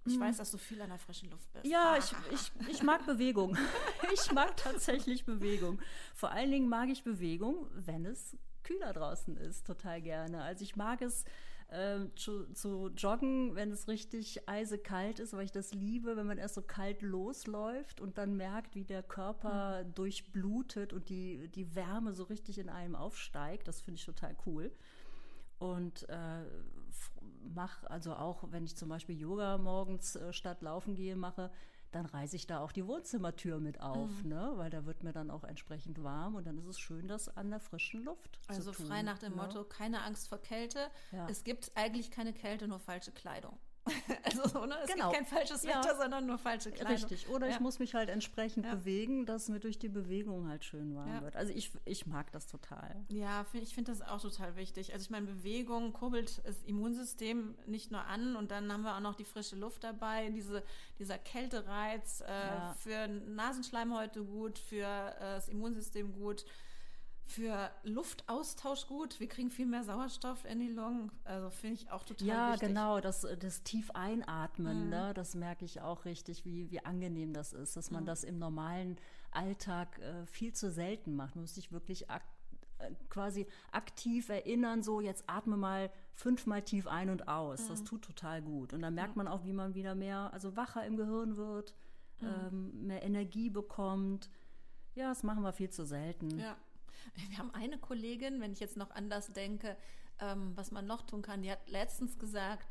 Ich 0.05 0.15
hm. 0.15 0.21
weiß, 0.21 0.37
dass 0.37 0.53
du 0.53 0.59
viel 0.59 0.81
an 0.81 0.91
der 0.91 0.99
frischen 0.99 1.31
Luft 1.31 1.53
bist. 1.53 1.67
Ja, 1.67 1.97
ich, 1.97 2.15
ich, 2.33 2.53
ich 2.69 2.83
mag 2.83 3.05
Bewegung. 3.05 3.59
ich 4.15 4.31
mag 4.33 4.57
tatsächlich 4.57 5.25
Bewegung. 5.25 5.81
Vor 6.15 6.31
allen 6.31 6.51
Dingen 6.51 6.69
mag 6.69 6.89
ich 6.89 7.03
Bewegung, 7.03 7.67
wenn 7.73 8.07
es 8.07 8.37
kühler 8.63 8.93
draußen 8.93 9.37
ist, 9.37 9.67
total 9.67 10.01
gerne. 10.01 10.43
Also 10.43 10.63
ich 10.63 10.77
mag 10.77 11.03
es, 11.03 11.25
äh, 11.69 11.99
zu, 12.15 12.53
zu, 12.53 12.91
joggen, 12.97 13.55
wenn 13.55 13.71
es 13.71 13.89
richtig 13.89 14.49
eisekalt 14.49 15.19
ist, 15.19 15.33
weil 15.33 15.45
ich 15.45 15.53
das 15.53 15.75
liebe, 15.75 16.17
wenn 16.17 16.27
man 16.27 16.39
erst 16.39 16.55
so 16.55 16.63
kalt 16.63 17.03
losläuft 17.03 18.01
und 18.01 18.19
dann 18.19 18.37
merkt, 18.37 18.75
wie 18.75 18.85
der 18.85 19.03
Körper 19.03 19.85
mhm. 19.85 19.95
durchblutet 19.95 20.93
und 20.93 21.09
die, 21.09 21.49
die 21.49 21.75
Wärme 21.75 22.13
so 22.13 22.25
richtig 22.25 22.59
in 22.59 22.69
einem 22.69 22.95
aufsteigt. 22.95 23.67
Das 23.67 23.81
finde 23.81 23.99
ich 23.99 24.05
total 24.05 24.37
cool. 24.47 24.73
Und 25.59 26.09
äh, 26.09 26.45
mache 27.55 27.91
also 27.91 28.15
auch, 28.15 28.45
wenn 28.51 28.65
ich 28.65 28.77
zum 28.77 28.89
Beispiel 28.89 29.19
Yoga 29.19 29.59
morgens 29.59 30.17
äh, 30.17 30.33
statt 30.33 30.63
laufen 30.63 30.95
gehe, 30.95 31.17
mache, 31.17 31.51
dann 31.93 32.07
reiße 32.07 32.37
ich 32.37 32.47
da 32.47 32.61
auch 32.61 32.73
die 32.73 32.87
Wohnzimmertür 32.87 33.61
mit 33.61 33.81
auf, 33.81 34.11
mhm. 34.23 34.29
ne? 34.29 34.53
weil 34.57 34.71
da 34.71 34.85
wird 34.85 35.03
mir 35.03 35.13
dann 35.13 35.31
auch 35.31 35.45
entsprechend 35.45 36.03
warm 36.03 36.35
und 36.35 36.47
dann 36.47 36.59
ist 36.59 36.67
es 36.67 36.79
schön, 36.79 37.09
das 37.09 37.29
an 37.37 37.51
der 37.51 37.61
frischen 37.61 38.05
Luft 38.05 38.39
also 38.49 38.71
zu 38.71 38.77
tun. 38.77 38.85
Also 38.85 38.95
frei 38.95 39.03
nach 39.03 39.19
dem 39.19 39.35
ne? 39.35 39.43
Motto, 39.43 39.65
keine 39.65 40.03
Angst 40.03 40.29
vor 40.29 40.39
Kälte. 40.39 40.91
Ja. 41.13 41.29
Es 41.29 41.45
gibt 41.45 41.73
eigentlich 41.75 42.11
keine 42.11 42.33
Kälte, 42.33 42.69
nur 42.69 42.81
falsche 42.81 43.13
Kleidung. 43.13 43.59
also 44.25 44.67
ne? 44.67 44.77
es 44.83 44.93
genau. 44.93 45.11
gibt 45.11 45.15
kein 45.15 45.27
falsches 45.27 45.65
Wetter, 45.65 45.93
ja. 45.93 45.97
sondern 45.97 46.27
nur 46.27 46.39
falsche 46.39 46.71
Kleidung. 46.71 46.93
Richtig. 46.93 47.29
Oder 47.29 47.47
ja. 47.47 47.55
ich 47.55 47.61
muss 47.61 47.79
mich 47.79 47.95
halt 47.95 48.09
entsprechend 48.09 48.67
ja. 48.67 48.75
bewegen, 48.75 49.27
dass 49.27 49.49
mir 49.49 49.61
durch 49.61 49.79
die 49.79 49.89
Bewegung 49.89 50.49
halt 50.49 50.65
schön 50.65 50.95
warm 50.95 51.23
wird. 51.23 51.37
Also 51.37 51.53
ich, 51.53 51.71
ich 51.85 52.07
mag 52.07 52.31
das 52.33 52.47
total. 52.47 52.97
Ja, 53.09 53.47
ich 53.53 53.75
finde 53.75 53.93
das 53.93 54.03
auch 54.03 54.21
total 54.21 54.57
wichtig. 54.57 54.93
Also 54.93 55.05
ich 55.05 55.11
meine, 55.11 55.27
Bewegung 55.27 55.93
kurbelt 55.93 56.41
das 56.45 56.63
Immunsystem 56.65 57.55
nicht 57.67 57.91
nur 57.91 58.05
an 58.05 58.37
und 58.37 58.51
dann 58.51 58.73
haben 58.73 58.83
wir 58.83 58.97
auch 58.97 59.01
noch 59.01 59.15
die 59.15 59.25
frische 59.25 59.57
Luft 59.57 59.85
dabei, 59.85 60.31
diese, 60.31 60.63
dieser 60.99 61.19
Kältereiz 61.19 62.23
äh, 62.23 62.75
für 62.79 63.09
Nasenschleimhäute 63.09 64.25
gut, 64.25 64.59
für 64.59 64.85
äh, 64.85 65.21
das 65.21 65.49
Immunsystem 65.49 66.13
gut 66.13 66.45
für 67.27 67.71
Luftaustausch 67.83 68.87
gut. 68.87 69.19
Wir 69.19 69.29
kriegen 69.29 69.51
viel 69.51 69.67
mehr 69.67 69.83
Sauerstoff 69.83 70.45
in 70.45 70.61
die 70.61 70.69
Lungen. 70.69 71.11
Also 71.25 71.51
finde 71.51 71.75
ich 71.75 71.91
auch 71.91 72.05
total 72.05 72.27
ja, 72.27 72.53
wichtig. 72.53 72.63
Ja, 72.63 72.69
genau. 72.69 73.01
Das, 73.01 73.27
das 73.41 73.63
tief 73.65 73.91
einatmen, 73.91 74.85
mhm. 74.85 74.91
ne, 74.91 75.13
das 75.13 75.35
merke 75.35 75.65
ich 75.65 75.81
auch 75.81 76.05
richtig, 76.05 76.45
wie, 76.45 76.71
wie 76.71 76.85
angenehm 76.85 77.33
das 77.33 77.53
ist, 77.53 77.77
dass 77.77 77.91
man 77.91 78.05
mhm. 78.05 78.07
das 78.07 78.25
im 78.25 78.39
normalen 78.39 78.97
Alltag 79.33 79.99
äh, 79.99 80.25
viel 80.27 80.55
zu 80.55 80.71
selten 80.71 81.17
macht. 81.17 81.35
Man 81.35 81.43
muss 81.43 81.57
sich 81.57 81.73
wirklich 81.73 82.09
ak 82.11 82.23
äh, 82.79 82.93
quasi 83.09 83.47
aktiv 83.73 84.29
erinnern, 84.29 84.85
so 84.85 85.01
jetzt 85.01 85.25
atme 85.27 85.57
mal 85.57 85.91
fünfmal 86.15 86.63
tief 86.63 86.87
ein 86.87 87.11
und 87.11 87.27
aus. 87.27 87.65
Mhm. 87.65 87.69
Das 87.69 87.85
tut 87.85 88.03
total 88.03 88.41
gut. 88.41 88.73
Und 88.73 88.83
dann 88.83 88.95
merkt 88.95 89.17
man 89.17 89.27
auch, 89.27 89.45
wie 89.45 89.53
man 89.53 89.75
wieder 89.75 89.97
mehr, 89.97 90.31
also 90.33 90.57
wacher 90.57 90.87
im 90.87 90.97
Gehirn 90.97 91.37
wird, 91.37 91.75
mhm. 92.21 92.29
ähm, 92.29 92.87
mehr 92.87 93.03
Energie 93.03 93.51
bekommt. 93.51 94.31
Ja, 94.95 95.09
das 95.09 95.25
machen 95.25 95.43
wir 95.43 95.53
viel 95.53 95.71
zu 95.71 95.85
selten. 95.85 96.39
Ja. 96.39 96.57
Wir 97.29 97.39
haben 97.39 97.53
eine 97.55 97.79
Kollegin, 97.79 98.41
wenn 98.41 98.53
ich 98.53 98.61
jetzt 98.61 98.77
noch 98.77 98.91
anders 98.91 99.33
denke, 99.33 99.77
ähm, 100.21 100.53
was 100.55 100.71
man 100.71 100.87
noch 100.87 101.03
tun 101.03 101.23
kann, 101.23 101.43
die 101.43 101.51
hat 101.51 101.69
letztens 101.69 102.19
gesagt, 102.19 102.67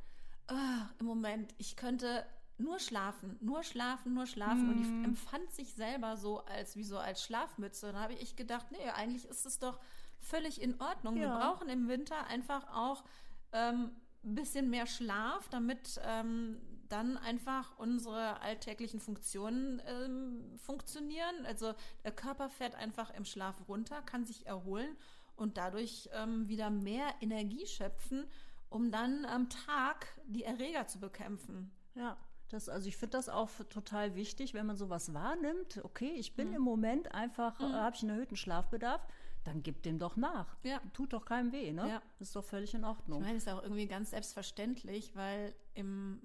oh, 0.49 0.85
im 0.99 1.05
Moment, 1.05 1.53
ich 1.57 1.75
könnte 1.75 2.25
nur 2.57 2.79
schlafen, 2.79 3.37
nur 3.41 3.63
schlafen, 3.63 4.13
nur 4.13 4.27
schlafen. 4.27 4.67
Mm. 4.67 4.69
Und 4.69 4.81
ich 4.81 4.87
mhm. 4.87 5.05
empfand 5.05 5.51
sich 5.51 5.73
selber 5.73 6.15
so 6.17 6.45
als 6.45 6.75
wie 6.75 6.83
so 6.83 6.97
als 6.97 7.23
Schlafmütze. 7.23 7.91
Da 7.91 7.99
habe 7.99 8.13
ich 8.13 8.35
gedacht, 8.35 8.71
nee, 8.71 8.89
eigentlich 8.89 9.25
ist 9.25 9.45
es 9.45 9.59
doch 9.59 9.79
völlig 10.19 10.61
in 10.61 10.79
Ordnung. 10.79 11.17
Ja. 11.17 11.21
Wir 11.21 11.39
brauchen 11.39 11.69
im 11.69 11.87
Winter 11.87 12.27
einfach 12.27 12.67
auch 12.73 13.03
ähm, 13.51 13.91
ein 14.23 14.35
bisschen 14.35 14.69
mehr 14.69 14.87
Schlaf, 14.87 15.49
damit 15.49 15.99
ähm, 16.03 16.57
dann 16.89 17.17
einfach 17.17 17.77
unsere 17.77 18.41
alltäglichen 18.41 18.99
Funktionen 18.99 19.81
ähm, 19.87 20.57
funktionieren. 20.57 21.45
Also 21.45 21.73
der 22.03 22.11
Körper 22.11 22.49
fährt 22.49 22.75
einfach 22.75 23.13
im 23.13 23.25
Schlaf 23.25 23.55
runter, 23.67 24.01
kann 24.01 24.25
sich 24.25 24.45
erholen 24.45 24.95
und 25.35 25.57
dadurch 25.57 26.09
ähm, 26.13 26.47
wieder 26.47 26.69
mehr 26.69 27.07
Energie 27.21 27.65
schöpfen, 27.65 28.25
um 28.69 28.91
dann 28.91 29.25
am 29.25 29.49
Tag 29.49 30.07
die 30.25 30.43
Erreger 30.43 30.87
zu 30.87 30.99
bekämpfen. 30.99 31.71
Ja. 31.95 32.17
Das, 32.49 32.69
also 32.69 32.87
ich 32.87 32.95
finde 32.95 33.17
das 33.17 33.27
auch 33.27 33.49
total 33.69 34.13
wichtig, 34.13 34.53
wenn 34.53 34.67
man 34.67 34.77
sowas 34.77 35.13
wahrnimmt. 35.15 35.81
Okay, 35.83 36.13
ich 36.15 36.35
bin 36.35 36.49
mhm. 36.49 36.55
im 36.55 36.61
Moment 36.61 37.11
einfach, 37.11 37.59
mhm. 37.59 37.65
äh, 37.65 37.73
habe 37.73 37.95
ich 37.95 38.03
einen 38.03 38.11
erhöhten 38.11 38.35
Schlafbedarf 38.35 39.01
dann 39.45 39.61
gib 39.61 39.83
dem 39.83 39.99
doch 39.99 40.15
nach. 40.17 40.57
Ja. 40.63 40.81
Tut 40.93 41.13
doch 41.13 41.23
keinem 41.23 41.51
weh, 41.51 41.71
ne? 41.71 41.87
Ja. 41.87 42.01
Das 42.19 42.29
ist 42.29 42.35
doch 42.35 42.43
völlig 42.43 42.73
in 42.73 42.83
Ordnung. 42.83 43.19
Ich 43.19 43.25
meine, 43.25 43.37
ist 43.37 43.47
auch 43.47 43.61
irgendwie 43.63 43.87
ganz 43.87 44.09
selbstverständlich, 44.09 45.15
weil 45.15 45.55
im 45.75 46.21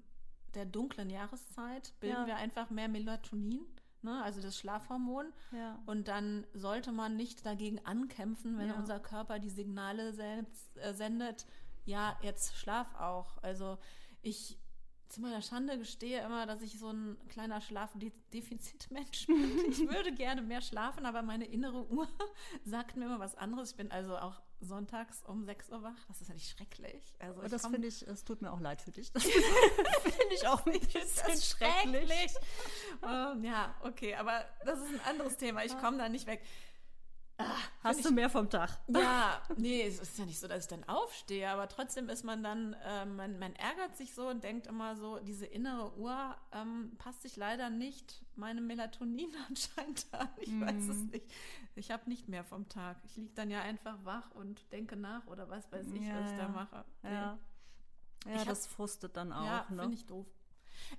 der 0.55 0.65
dunklen 0.65 1.09
Jahreszeit 1.09 1.93
bilden 1.99 2.21
ja. 2.21 2.27
wir 2.27 2.35
einfach 2.37 2.69
mehr 2.69 2.87
Melatonin, 2.87 3.65
ne? 4.01 4.21
also 4.23 4.41
das 4.41 4.57
Schlafhormon. 4.57 5.33
Ja. 5.51 5.79
Und 5.85 6.07
dann 6.07 6.45
sollte 6.53 6.91
man 6.91 7.15
nicht 7.15 7.45
dagegen 7.45 7.79
ankämpfen, 7.85 8.57
wenn 8.57 8.69
ja. 8.69 8.75
unser 8.75 8.99
Körper 8.99 9.39
die 9.39 9.49
Signale 9.49 10.13
selbst, 10.13 10.77
äh, 10.77 10.93
sendet, 10.93 11.45
ja, 11.85 12.17
jetzt 12.21 12.55
schlaf 12.55 12.93
auch. 12.95 13.37
Also 13.41 13.77
ich 14.21 14.59
zu 15.11 15.21
meiner 15.21 15.41
Schande 15.41 15.77
gestehe 15.77 16.23
immer, 16.23 16.45
dass 16.45 16.61
ich 16.61 16.79
so 16.79 16.89
ein 16.89 17.17
kleiner 17.27 17.59
Schlafdefizitmensch 17.59 19.27
bin. 19.27 19.59
Ich 19.69 19.79
würde 19.79 20.13
gerne 20.13 20.41
mehr 20.41 20.61
schlafen, 20.61 21.05
aber 21.05 21.21
meine 21.21 21.45
innere 21.45 21.85
Uhr 21.89 22.07
sagt 22.63 22.95
mir 22.95 23.05
immer 23.05 23.19
was 23.19 23.35
anderes. 23.35 23.71
Ich 23.71 23.77
bin 23.77 23.91
also 23.91 24.17
auch 24.17 24.41
sonntags 24.61 25.23
um 25.25 25.43
6 25.43 25.69
Uhr 25.69 25.83
wach. 25.83 26.05
Das 26.07 26.21
ist 26.21 26.27
ja 26.27 26.33
nicht 26.33 26.49
schrecklich. 26.49 27.13
Also 27.19 27.41
das 27.47 27.65
finde 27.67 27.87
ich, 27.87 28.07
es 28.07 28.23
tut 28.23 28.41
mir 28.41 28.51
auch 28.51 28.59
leid 28.59 28.81
für 28.81 28.91
dich. 28.91 29.11
Das 29.21 29.23
finde 29.23 30.35
ich 30.35 30.47
auch 30.47 30.65
nicht 30.65 30.95
das 30.95 31.49
schrecklich. 31.49 32.33
um, 33.01 33.09
ähm, 33.09 33.43
ja, 33.43 33.75
okay, 33.81 34.15
aber 34.15 34.45
das 34.65 34.79
ist 34.79 34.93
ein 34.93 35.01
anderes 35.09 35.37
Thema. 35.37 35.65
Ich 35.65 35.77
komme 35.79 35.97
da 35.97 36.09
nicht 36.09 36.27
weg. 36.27 36.41
Ach, 37.37 37.71
Hast 37.83 37.99
ich, 37.99 38.05
du 38.05 38.11
mehr 38.11 38.29
vom 38.29 38.49
Tag? 38.49 38.79
Ja, 38.87 39.41
nee, 39.57 39.81
es 39.83 39.99
ist 39.99 40.17
ja 40.17 40.25
nicht 40.25 40.39
so, 40.39 40.47
dass 40.47 40.65
ich 40.65 40.69
dann 40.69 40.83
aufstehe, 40.83 41.49
aber 41.49 41.67
trotzdem 41.67 42.09
ist 42.09 42.23
man 42.23 42.43
dann, 42.43 42.73
äh, 42.85 43.05
man, 43.05 43.39
man, 43.39 43.55
ärgert 43.55 43.97
sich 43.97 44.13
so 44.13 44.27
und 44.27 44.43
denkt 44.43 44.67
immer 44.67 44.95
so, 44.95 45.19
diese 45.19 45.45
innere 45.45 45.97
Uhr 45.97 46.35
ähm, 46.51 46.91
passt 46.97 47.23
sich 47.23 47.37
leider 47.37 47.69
nicht 47.69 48.23
meinem 48.35 48.67
Melatonin 48.67 49.31
anscheinend 49.49 50.05
an. 50.11 50.29
Ich 50.37 50.51
mm. 50.51 50.61
weiß 50.61 50.87
es 50.89 51.03
nicht. 51.05 51.25
Ich 51.75 51.89
habe 51.91 52.07
nicht 52.09 52.27
mehr 52.27 52.43
vom 52.43 52.69
Tag. 52.69 52.97
Ich 53.05 53.15
liege 53.15 53.33
dann 53.33 53.49
ja 53.49 53.61
einfach 53.61 53.97
wach 54.03 54.31
und 54.31 54.71
denke 54.71 54.95
nach 54.95 55.25
oder 55.27 55.49
was 55.49 55.71
weiß 55.71 55.87
ich, 55.93 56.03
ja, 56.03 56.21
was 56.21 56.31
ich 56.31 56.37
da 56.37 56.47
mache. 56.49 56.85
Ja, 57.03 57.39
nee. 58.25 58.35
ja 58.35 58.45
das 58.45 58.65
hab, 58.65 58.71
frustet 58.73 59.17
dann 59.17 59.31
auch. 59.31 59.45
Ja, 59.45 59.65
ne? 59.69 59.81
finde 59.81 59.95
ich 59.95 60.05
doof. 60.05 60.27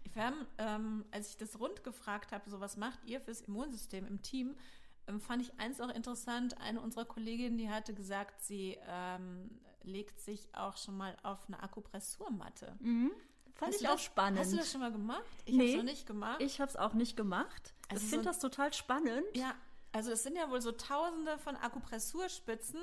Ich 0.05 0.17
haben, 0.17 0.47
ähm, 0.59 1.05
als 1.11 1.31
ich 1.31 1.37
das 1.37 1.59
rund 1.59 1.85
gefragt 1.85 2.33
habe, 2.33 2.49
so 2.49 2.61
was 2.61 2.77
macht 2.77 3.05
ihr 3.05 3.21
fürs 3.21 3.41
Immunsystem 3.43 4.07
im 4.07 4.23
Team, 4.23 4.57
ähm, 5.06 5.21
fand 5.21 5.42
ich 5.42 5.59
eins 5.59 5.80
auch 5.80 5.88
interessant. 5.88 6.59
Eine 6.61 6.80
unserer 6.80 7.04
Kolleginnen, 7.04 7.59
die 7.59 7.71
hatte 7.71 7.94
gesagt, 7.94 8.40
sie 8.42 8.78
ähm, 8.87 9.50
legt 9.82 10.21
sich 10.21 10.49
auch 10.54 10.76
schon 10.76 10.97
mal 10.97 11.16
auf 11.23 11.47
eine 11.49 11.62
Akupressurmatte. 11.62 12.76
Mhm. 12.80 13.12
Fand 13.54 13.73
hast 13.73 13.80
ich 13.80 13.88
auch 13.88 13.92
das, 13.92 14.02
spannend. 14.02 14.40
Hast 14.40 14.52
du 14.52 14.56
das 14.56 14.71
schon 14.71 14.80
mal 14.80 14.92
gemacht? 14.92 15.23
Ich 15.44 15.54
nee, 15.54 15.61
habe 15.61 15.71
es 15.71 15.76
noch 15.76 15.85
nicht 15.85 16.06
gemacht. 16.06 16.40
Ich 16.40 16.61
habe 16.61 16.71
es 16.71 16.76
auch 16.76 16.94
nicht 16.94 17.16
gemacht. 17.16 17.75
Also 17.88 18.04
ich 18.04 18.11
finde 18.11 18.25
so, 18.25 18.30
das 18.30 18.38
total 18.38 18.73
spannend. 18.73 19.25
Ja, 19.35 19.54
also 19.92 20.11
es 20.11 20.23
sind 20.23 20.37
ja 20.37 20.50
wohl 20.50 20.62
so 20.62 20.73
tausende 20.73 21.38
von 21.38 21.56
Akupressurspitzen 21.56 22.80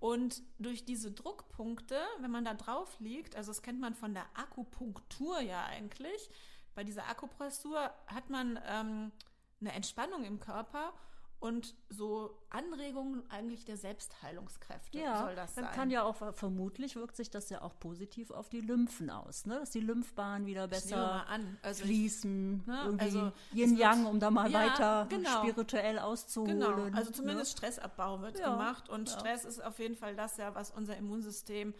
und 0.00 0.42
durch 0.58 0.84
diese 0.84 1.12
Druckpunkte, 1.12 1.96
wenn 2.20 2.30
man 2.30 2.44
da 2.44 2.54
drauf 2.54 2.98
liegt, 2.98 3.36
also 3.36 3.50
das 3.50 3.62
kennt 3.62 3.80
man 3.80 3.94
von 3.94 4.14
der 4.14 4.24
Akupunktur 4.34 5.40
ja 5.40 5.64
eigentlich, 5.66 6.30
bei 6.74 6.84
dieser 6.84 7.08
Akupressur 7.08 7.92
hat 8.06 8.30
man 8.30 8.58
ähm, 8.66 9.12
eine 9.60 9.72
Entspannung 9.72 10.24
im 10.24 10.40
Körper 10.40 10.92
und 11.40 11.74
so 11.88 12.38
Anregungen 12.50 13.22
eigentlich 13.30 13.64
der 13.64 13.78
Selbstheilungskräfte 13.78 14.98
ja, 14.98 15.22
soll 15.22 15.34
das 15.34 15.54
dann 15.54 15.64
sein. 15.64 15.74
kann 15.74 15.90
ja 15.90 16.02
auch 16.02 16.16
vermutlich 16.34 16.96
wirkt 16.96 17.16
sich 17.16 17.30
das 17.30 17.48
ja 17.48 17.62
auch 17.62 17.78
positiv 17.78 18.30
auf 18.30 18.50
die 18.50 18.60
Lymphen 18.60 19.08
aus, 19.08 19.46
ne? 19.46 19.58
Dass 19.58 19.70
die 19.70 19.80
Lymphbahnen 19.80 20.46
wieder 20.46 20.68
besser 20.68 21.26
also 21.62 21.84
fließen, 21.84 22.60
ich, 22.60 22.66
ne? 22.66 22.82
irgendwie 22.84 23.04
also 23.04 23.32
Yin 23.54 23.76
Yang, 23.76 24.06
um 24.06 24.20
da 24.20 24.30
mal 24.30 24.50
ja, 24.50 24.60
weiter 24.60 25.06
genau. 25.08 25.38
spirituell 25.38 25.98
auszuholen. 25.98 26.60
Genau, 26.60 26.96
also 26.96 27.10
zumindest 27.10 27.54
ne? 27.54 27.58
Stressabbau 27.58 28.20
wird 28.20 28.38
ja, 28.38 28.50
gemacht 28.50 28.90
und 28.90 29.08
Stress 29.08 29.46
ist 29.46 29.64
auf 29.64 29.78
jeden 29.78 29.96
Fall 29.96 30.14
das 30.14 30.36
ja, 30.36 30.54
was 30.54 30.70
unser 30.70 30.96
Immunsystem 30.96 31.72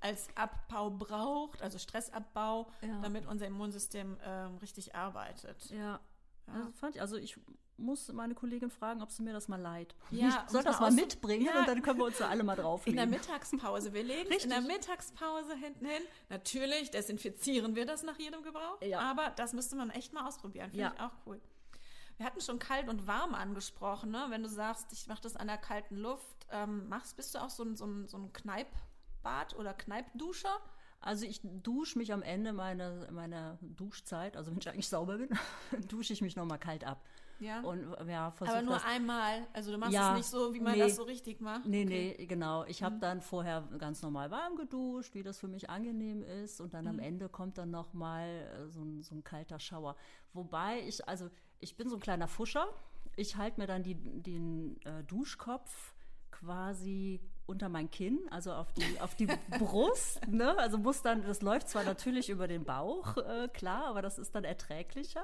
als 0.00 0.26
Abbau 0.34 0.90
braucht, 0.90 1.62
also 1.62 1.78
Stressabbau, 1.78 2.68
damit 3.00 3.26
unser 3.26 3.46
Immunsystem 3.46 4.18
äh, 4.20 4.30
richtig 4.60 4.94
arbeitet. 4.94 5.70
Ja. 5.70 6.00
Ja. 6.46 6.54
Also, 6.54 6.72
fand 6.72 6.94
ich, 6.96 7.00
also 7.00 7.16
ich 7.16 7.38
muss 7.76 8.12
meine 8.12 8.34
Kollegin 8.34 8.70
fragen, 8.70 9.02
ob 9.02 9.10
sie 9.10 9.22
mir 9.22 9.32
das 9.32 9.48
mal 9.48 9.60
leiht. 9.60 9.94
Ja, 10.10 10.44
ich 10.46 10.50
soll 10.50 10.62
das 10.62 10.80
mal 10.80 10.92
mitbringen 10.92 11.46
ja. 11.46 11.60
und 11.60 11.68
dann 11.68 11.82
können 11.82 11.98
wir 11.98 12.06
uns 12.06 12.18
da 12.18 12.28
alle 12.28 12.42
mal 12.42 12.56
drauf 12.56 12.86
In 12.86 12.96
der 12.96 13.06
Mittagspause. 13.06 13.92
Wir 13.92 14.04
legen 14.04 14.32
in 14.32 14.50
der 14.50 14.60
Mittagspause 14.60 15.54
hinten 15.56 15.86
hin. 15.86 16.02
Natürlich 16.28 16.90
desinfizieren 16.90 17.74
wir 17.74 17.86
das 17.86 18.02
nach 18.02 18.18
jedem 18.18 18.42
Gebrauch, 18.42 18.80
ja. 18.82 19.00
aber 19.00 19.30
das 19.30 19.52
müsste 19.52 19.76
man 19.76 19.90
echt 19.90 20.12
mal 20.12 20.26
ausprobieren. 20.26 20.70
Finde 20.70 20.84
ja. 20.84 20.92
ich 20.94 21.00
auch 21.00 21.12
cool. 21.26 21.40
Wir 22.16 22.26
hatten 22.26 22.40
schon 22.40 22.60
kalt 22.60 22.88
und 22.88 23.06
warm 23.08 23.34
angesprochen, 23.34 24.12
ne? 24.12 24.26
Wenn 24.28 24.42
du 24.42 24.48
sagst, 24.48 24.92
ich 24.92 25.08
mache 25.08 25.22
das 25.22 25.34
an 25.34 25.48
der 25.48 25.58
kalten 25.58 25.96
Luft, 25.96 26.46
ähm, 26.50 26.88
machst, 26.88 27.16
bist 27.16 27.34
du 27.34 27.40
auch 27.40 27.50
so 27.50 27.64
ein, 27.64 27.76
so 27.76 27.86
ein, 27.86 28.06
so 28.06 28.16
ein 28.16 28.32
Kneippbad 28.32 29.56
oder 29.56 29.74
Kneippduscher? 29.74 30.60
Also 31.00 31.26
ich 31.26 31.40
dusche 31.42 31.98
mich 31.98 32.12
am 32.12 32.22
Ende 32.22 32.52
meiner, 32.52 33.10
meiner 33.10 33.58
Duschzeit, 33.60 34.36
also 34.36 34.50
wenn 34.50 34.58
ich 34.58 34.68
eigentlich 34.68 34.88
sauber 34.88 35.18
bin, 35.18 35.28
dusche 35.88 36.12
ich 36.12 36.22
mich 36.22 36.36
nochmal 36.36 36.58
kalt 36.58 36.84
ab. 36.84 37.04
Ja. 37.44 37.60
Und 37.60 37.86
ja, 38.08 38.32
Aber 38.40 38.62
nur 38.62 38.74
das, 38.74 38.84
einmal. 38.84 39.46
Also 39.52 39.70
du 39.70 39.76
machst 39.76 39.92
ja, 39.92 40.12
es 40.12 40.16
nicht 40.16 40.28
so, 40.28 40.54
wie 40.54 40.60
man 40.60 40.72
nee, 40.72 40.78
das 40.78 40.96
so 40.96 41.02
richtig 41.02 41.42
macht. 41.42 41.66
Nee, 41.66 41.84
okay. 41.84 42.14
nee, 42.18 42.26
genau. 42.26 42.64
Ich 42.64 42.82
habe 42.82 42.96
mhm. 42.96 43.00
dann 43.00 43.20
vorher 43.20 43.68
ganz 43.78 44.00
normal 44.00 44.30
warm 44.30 44.56
geduscht, 44.56 45.14
wie 45.14 45.22
das 45.22 45.38
für 45.38 45.48
mich 45.48 45.68
angenehm 45.68 46.22
ist. 46.22 46.60
Und 46.60 46.72
dann 46.72 46.84
mhm. 46.84 46.90
am 46.90 46.98
Ende 47.00 47.28
kommt 47.28 47.58
dann 47.58 47.70
nochmal 47.70 48.28
äh, 48.28 48.68
so, 48.68 48.82
ein, 48.82 49.02
so 49.02 49.14
ein 49.14 49.22
kalter 49.22 49.60
Schauer. 49.60 49.94
Wobei 50.32 50.80
ich, 50.86 51.06
also 51.06 51.28
ich 51.60 51.76
bin 51.76 51.90
so 51.90 51.96
ein 51.96 52.00
kleiner 52.00 52.28
Fuscher. 52.28 52.66
Ich 53.16 53.36
halte 53.36 53.60
mir 53.60 53.66
dann 53.66 53.82
die, 53.82 53.94
den 53.94 54.80
äh, 54.84 55.04
Duschkopf 55.04 55.94
quasi 56.30 57.20
unter 57.46 57.68
mein 57.68 57.90
Kinn, 57.90 58.20
also 58.30 58.52
auf 58.52 58.72
die, 58.72 59.00
auf 59.00 59.14
die 59.14 59.26
Brust. 59.58 60.26
Ne? 60.28 60.56
Also 60.58 60.78
muss 60.78 61.02
dann, 61.02 61.22
das 61.26 61.42
läuft 61.42 61.68
zwar 61.68 61.84
natürlich 61.84 62.30
über 62.30 62.48
den 62.48 62.64
Bauch, 62.64 63.18
äh, 63.18 63.48
klar, 63.48 63.84
aber 63.86 64.00
das 64.00 64.18
ist 64.18 64.34
dann 64.34 64.44
erträglicher. 64.44 65.22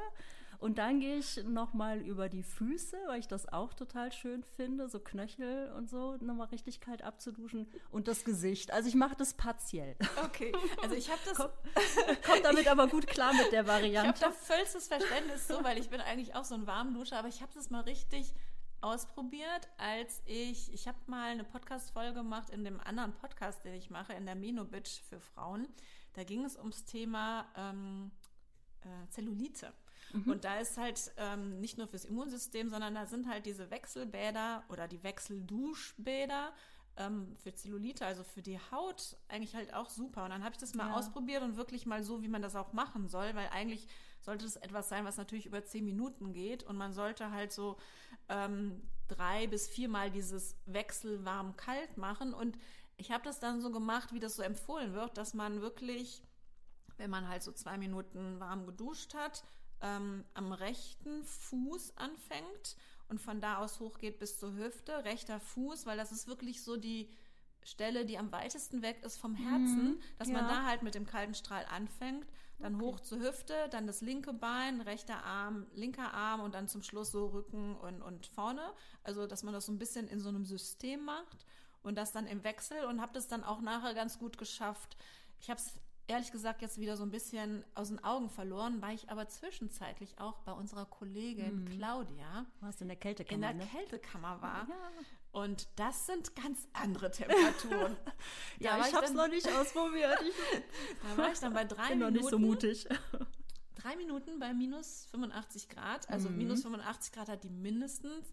Und 0.61 0.77
dann 0.77 1.01
gehe 1.01 1.17
ich 1.17 1.43
nochmal 1.45 2.01
über 2.01 2.29
die 2.29 2.43
Füße, 2.43 2.99
weil 3.07 3.19
ich 3.19 3.27
das 3.27 3.51
auch 3.51 3.73
total 3.73 4.13
schön 4.13 4.45
finde, 4.45 4.91
so 4.91 5.01
Knöchel 5.01 5.73
und 5.73 5.89
so, 5.89 6.17
nochmal 6.21 6.49
richtig 6.49 6.81
kalt 6.81 7.03
abzuduschen. 7.03 7.67
Und 7.91 8.09
das 8.09 8.25
Gesicht. 8.25 8.71
Also 8.71 8.89
ich 8.89 8.95
mache 8.95 9.17
das 9.17 9.33
partiell. 9.33 9.97
Okay, 10.23 10.53
also 10.83 10.95
ich 10.95 11.11
habe 11.11 11.21
das... 11.25 11.39
Kommt, 11.39 11.53
kommt 12.25 12.45
damit 12.45 12.69
aber 12.69 12.89
gut 12.89 13.07
klar 13.07 13.33
mit 13.33 13.53
der 13.53 13.67
Variante. 13.67 14.19
Ich 14.19 14.23
habe 14.23 14.35
da 14.35 14.39
vollstes 14.39 14.89
Verständnis 14.89 15.49
so, 15.49 15.65
weil 15.65 15.79
ich 15.79 15.89
bin 15.89 16.01
eigentlich 16.03 16.35
auch 16.35 16.45
so 16.45 16.55
ein 16.55 16.67
Warmduscher, 16.67 17.19
aber 17.19 17.29
ich 17.29 17.41
habe 17.41 17.53
das 17.55 17.71
mal 17.71 17.81
richtig 17.81 18.35
ausprobiert, 18.83 19.69
als 19.79 20.23
ich, 20.27 20.73
ich 20.75 20.87
habe 20.87 20.99
mal 21.07 21.31
eine 21.31 21.45
Podcast-Folge 21.45 22.15
gemacht 22.15 22.51
in 22.51 22.65
dem 22.65 22.81
anderen 22.81 23.15
Podcast, 23.15 23.65
den 23.65 23.75
ich 23.75 23.89
mache, 23.89 24.13
in 24.13 24.27
der 24.27 24.35
Menobitch 24.35 25.01
für 25.09 25.21
Frauen. 25.21 25.69
Da 26.13 26.25
ging 26.25 26.45
es 26.45 26.57
ums 26.57 26.85
Thema 26.85 27.47
ähm, 27.57 28.11
äh, 28.83 29.09
Zellulite. 29.09 29.73
Mhm. 30.13 30.33
Und 30.33 30.45
da 30.45 30.59
ist 30.59 30.77
halt 30.77 31.13
ähm, 31.17 31.61
nicht 31.61 31.79
nur 31.79 31.87
fürs 31.87 32.05
Immunsystem, 32.05 32.69
sondern 32.69 32.95
da 32.95 33.07
sind 33.07 33.29
halt 33.29 33.47
diese 33.47 33.71
Wechselbäder 33.71 34.65
oder 34.69 34.89
die 34.89 35.03
Wechselduschbäder 35.03 36.53
ähm, 36.97 37.37
für 37.37 37.55
Zellulite, 37.55 38.05
also 38.05 38.25
für 38.25 38.43
die 38.43 38.59
Haut, 38.71 39.17
eigentlich 39.29 39.55
halt 39.55 39.75
auch 39.75 39.89
super. 39.89 40.25
Und 40.25 40.31
dann 40.31 40.45
habe 40.45 40.53
ich 40.53 40.61
das 40.61 40.75
mal 40.75 40.89
ja. 40.89 40.95
ausprobiert 40.95 41.43
und 41.43 41.57
wirklich 41.57 41.87
mal 41.87 42.03
so, 42.03 42.23
wie 42.23 42.29
man 42.29 42.43
das 42.43 42.57
auch 42.57 42.73
machen 42.73 43.09
soll, 43.09 43.35
weil 43.35 43.49
eigentlich 43.49 43.87
sollte 44.21 44.45
es 44.45 44.57
etwas 44.57 44.89
sein, 44.89 45.05
was 45.05 45.17
natürlich 45.17 45.47
über 45.47 45.65
zehn 45.65 45.85
Minuten 45.85 46.33
geht 46.33 46.63
und 46.63 46.77
man 46.77 46.93
sollte 46.93 47.31
halt 47.31 47.53
so 47.53 47.79
ähm, 48.29 48.83
drei 49.09 49.47
bis 49.47 49.69
viermal 49.69 50.11
dieses 50.11 50.57
Wechsel 50.67 51.25
warm-kalt 51.25 51.97
machen. 51.97 52.35
Und 52.35 52.59
ich 52.97 53.11
habe 53.11 53.25
das 53.25 53.41
dann 53.41 53.61
so 53.61 53.71
gemacht, 53.71 54.13
wie 54.13 54.21
das 54.21 54.37
so 54.37 54.43
empfohlen 54.43 54.93
wird, 54.93 55.17
dass 55.17 55.33
man 55.33 55.63
wirklich, 55.63 56.23
wenn 56.99 57.11
man 57.11 57.29
halt 57.29 57.43
so 57.43 57.53
zwei 57.53 57.79
Minuten 57.79 58.39
warm 58.41 58.67
geduscht 58.67 59.15
hat, 59.15 59.43
ähm, 59.83 60.25
am 60.35 60.53
rechten 60.53 61.25
Fuß 61.25 61.97
anfängt 61.97 62.77
und 63.09 63.21
von 63.21 63.41
da 63.41 63.59
aus 63.59 63.81
hochgeht 63.81 64.19
bis 64.19 64.39
zur 64.39 64.55
Hüfte, 64.55 65.05
rechter 65.05 65.41
Fuß, 65.41 65.87
weil 65.87 65.97
das 65.97 66.13
ist 66.13 66.27
wirklich 66.29 66.63
so 66.63 66.77
die 66.77 67.11
Stelle, 67.63 68.07
die 68.07 68.17
am 68.19 68.33
weitesten 68.33 68.83
weg 68.83 69.03
ist 69.05 69.19
vom 69.19 69.35
Herzen, 69.35 69.85
Mhm, 69.85 70.01
dass 70.19 70.29
man 70.29 70.47
ja. 70.47 70.49
da 70.49 70.65
halt 70.65 70.83
mit 70.83 70.95
dem 70.95 71.07
kalten 71.07 71.35
Strahl 71.35 71.67
anfängt, 71.67 72.27
dann 72.59 72.81
hoch 72.81 73.01
zur 73.01 73.21
Hüfte, 73.21 73.55
dann 73.71 73.87
das 73.87 74.01
linke 74.01 74.33
Bein, 74.33 74.81
rechter 74.81 75.25
Arm, 75.25 75.67
linker 75.75 76.13
Arm 76.13 76.41
und 76.41 76.55
dann 76.55 76.69
zum 76.69 76.83
Schluss 76.83 77.11
so 77.11 77.27
Rücken 77.29 77.77
und, 77.77 78.03
und 78.03 78.27
vorne. 78.27 78.63
Also, 79.03 79.27
dass 79.27 79.43
man 79.43 79.53
das 79.55 79.67
so 79.67 79.73
ein 79.73 79.79
bisschen 79.79 80.09
in 80.09 80.21
so 80.21 80.29
einem 80.29 80.45
System 80.45 81.05
macht 81.05 81.47
und 81.83 81.97
das 81.97 82.13
dann 82.13 82.27
im 82.27 82.45
Wechsel 82.45 82.85
und 82.85 83.01
habe 83.01 83.13
das 83.15 83.29
dann 83.29 83.45
auch 83.45 83.61
nachher 83.61 83.95
ganz 83.95 84.19
gut 84.19 84.37
geschafft. 84.39 84.97
Ich 85.41 85.49
habe 85.51 85.59
es 85.61 85.73
ehrlich 86.11 86.33
gesagt 86.33 86.61
jetzt 86.63 86.79
wieder 86.79 86.97
so 86.97 87.05
ein 87.05 87.11
bisschen 87.11 87.65
aus 87.75 87.89
den 87.89 88.03
Augen 88.05 88.29
verloren, 88.29 88.83
weil 88.83 88.95
ich 88.95 89.09
aber 89.11 89.29
zwischenzeitlich 89.29 90.19
auch 90.19 90.39
bei 90.41 90.53
unserer 90.53 90.85
Kollegin 90.87 91.65
Claudia 91.77 92.47
Warst 92.61 92.81
in 92.83 92.89
der 92.89 92.97
in 92.97 93.01
Kältekammer, 93.01 93.41
der 93.53 93.55
ne? 93.55 93.67
Kältekammer 93.67 94.43
war. 94.43 94.67
Ja. 94.69 94.77
Und 95.33 95.69
das 95.77 96.07
sind 96.07 96.35
ganz 96.35 96.67
andere 96.73 97.11
Temperaturen. 97.11 97.97
Ja, 98.59 98.79
war 98.79 98.89
ich 98.89 98.95
hab's 98.95 99.07
dann, 99.09 99.17
noch 99.17 99.29
nicht 99.29 99.49
ausprobiert. 99.49 100.19
Ich 100.29 100.35
Da 101.03 101.17
war 101.23 101.33
ich 101.33 101.39
dann 101.39 101.55
bei 101.55 101.65
drei 101.65 101.91
bin 101.91 102.01
noch 102.01 102.07
Minuten. 102.09 102.17
nicht 102.25 102.31
so 102.31 102.39
mutig. 102.39 102.89
Drei 103.77 103.97
Minuten 103.97 104.39
bei 104.39 104.53
minus 104.53 105.07
85 105.13 105.69
Grad. 105.71 106.11
Also 106.11 106.29
Mhm. 106.29 106.37
minus 106.39 106.63
85 106.63 107.13
Grad 107.13 107.29
hat 107.29 107.45
die 107.45 107.49
mindestens. 107.51 108.27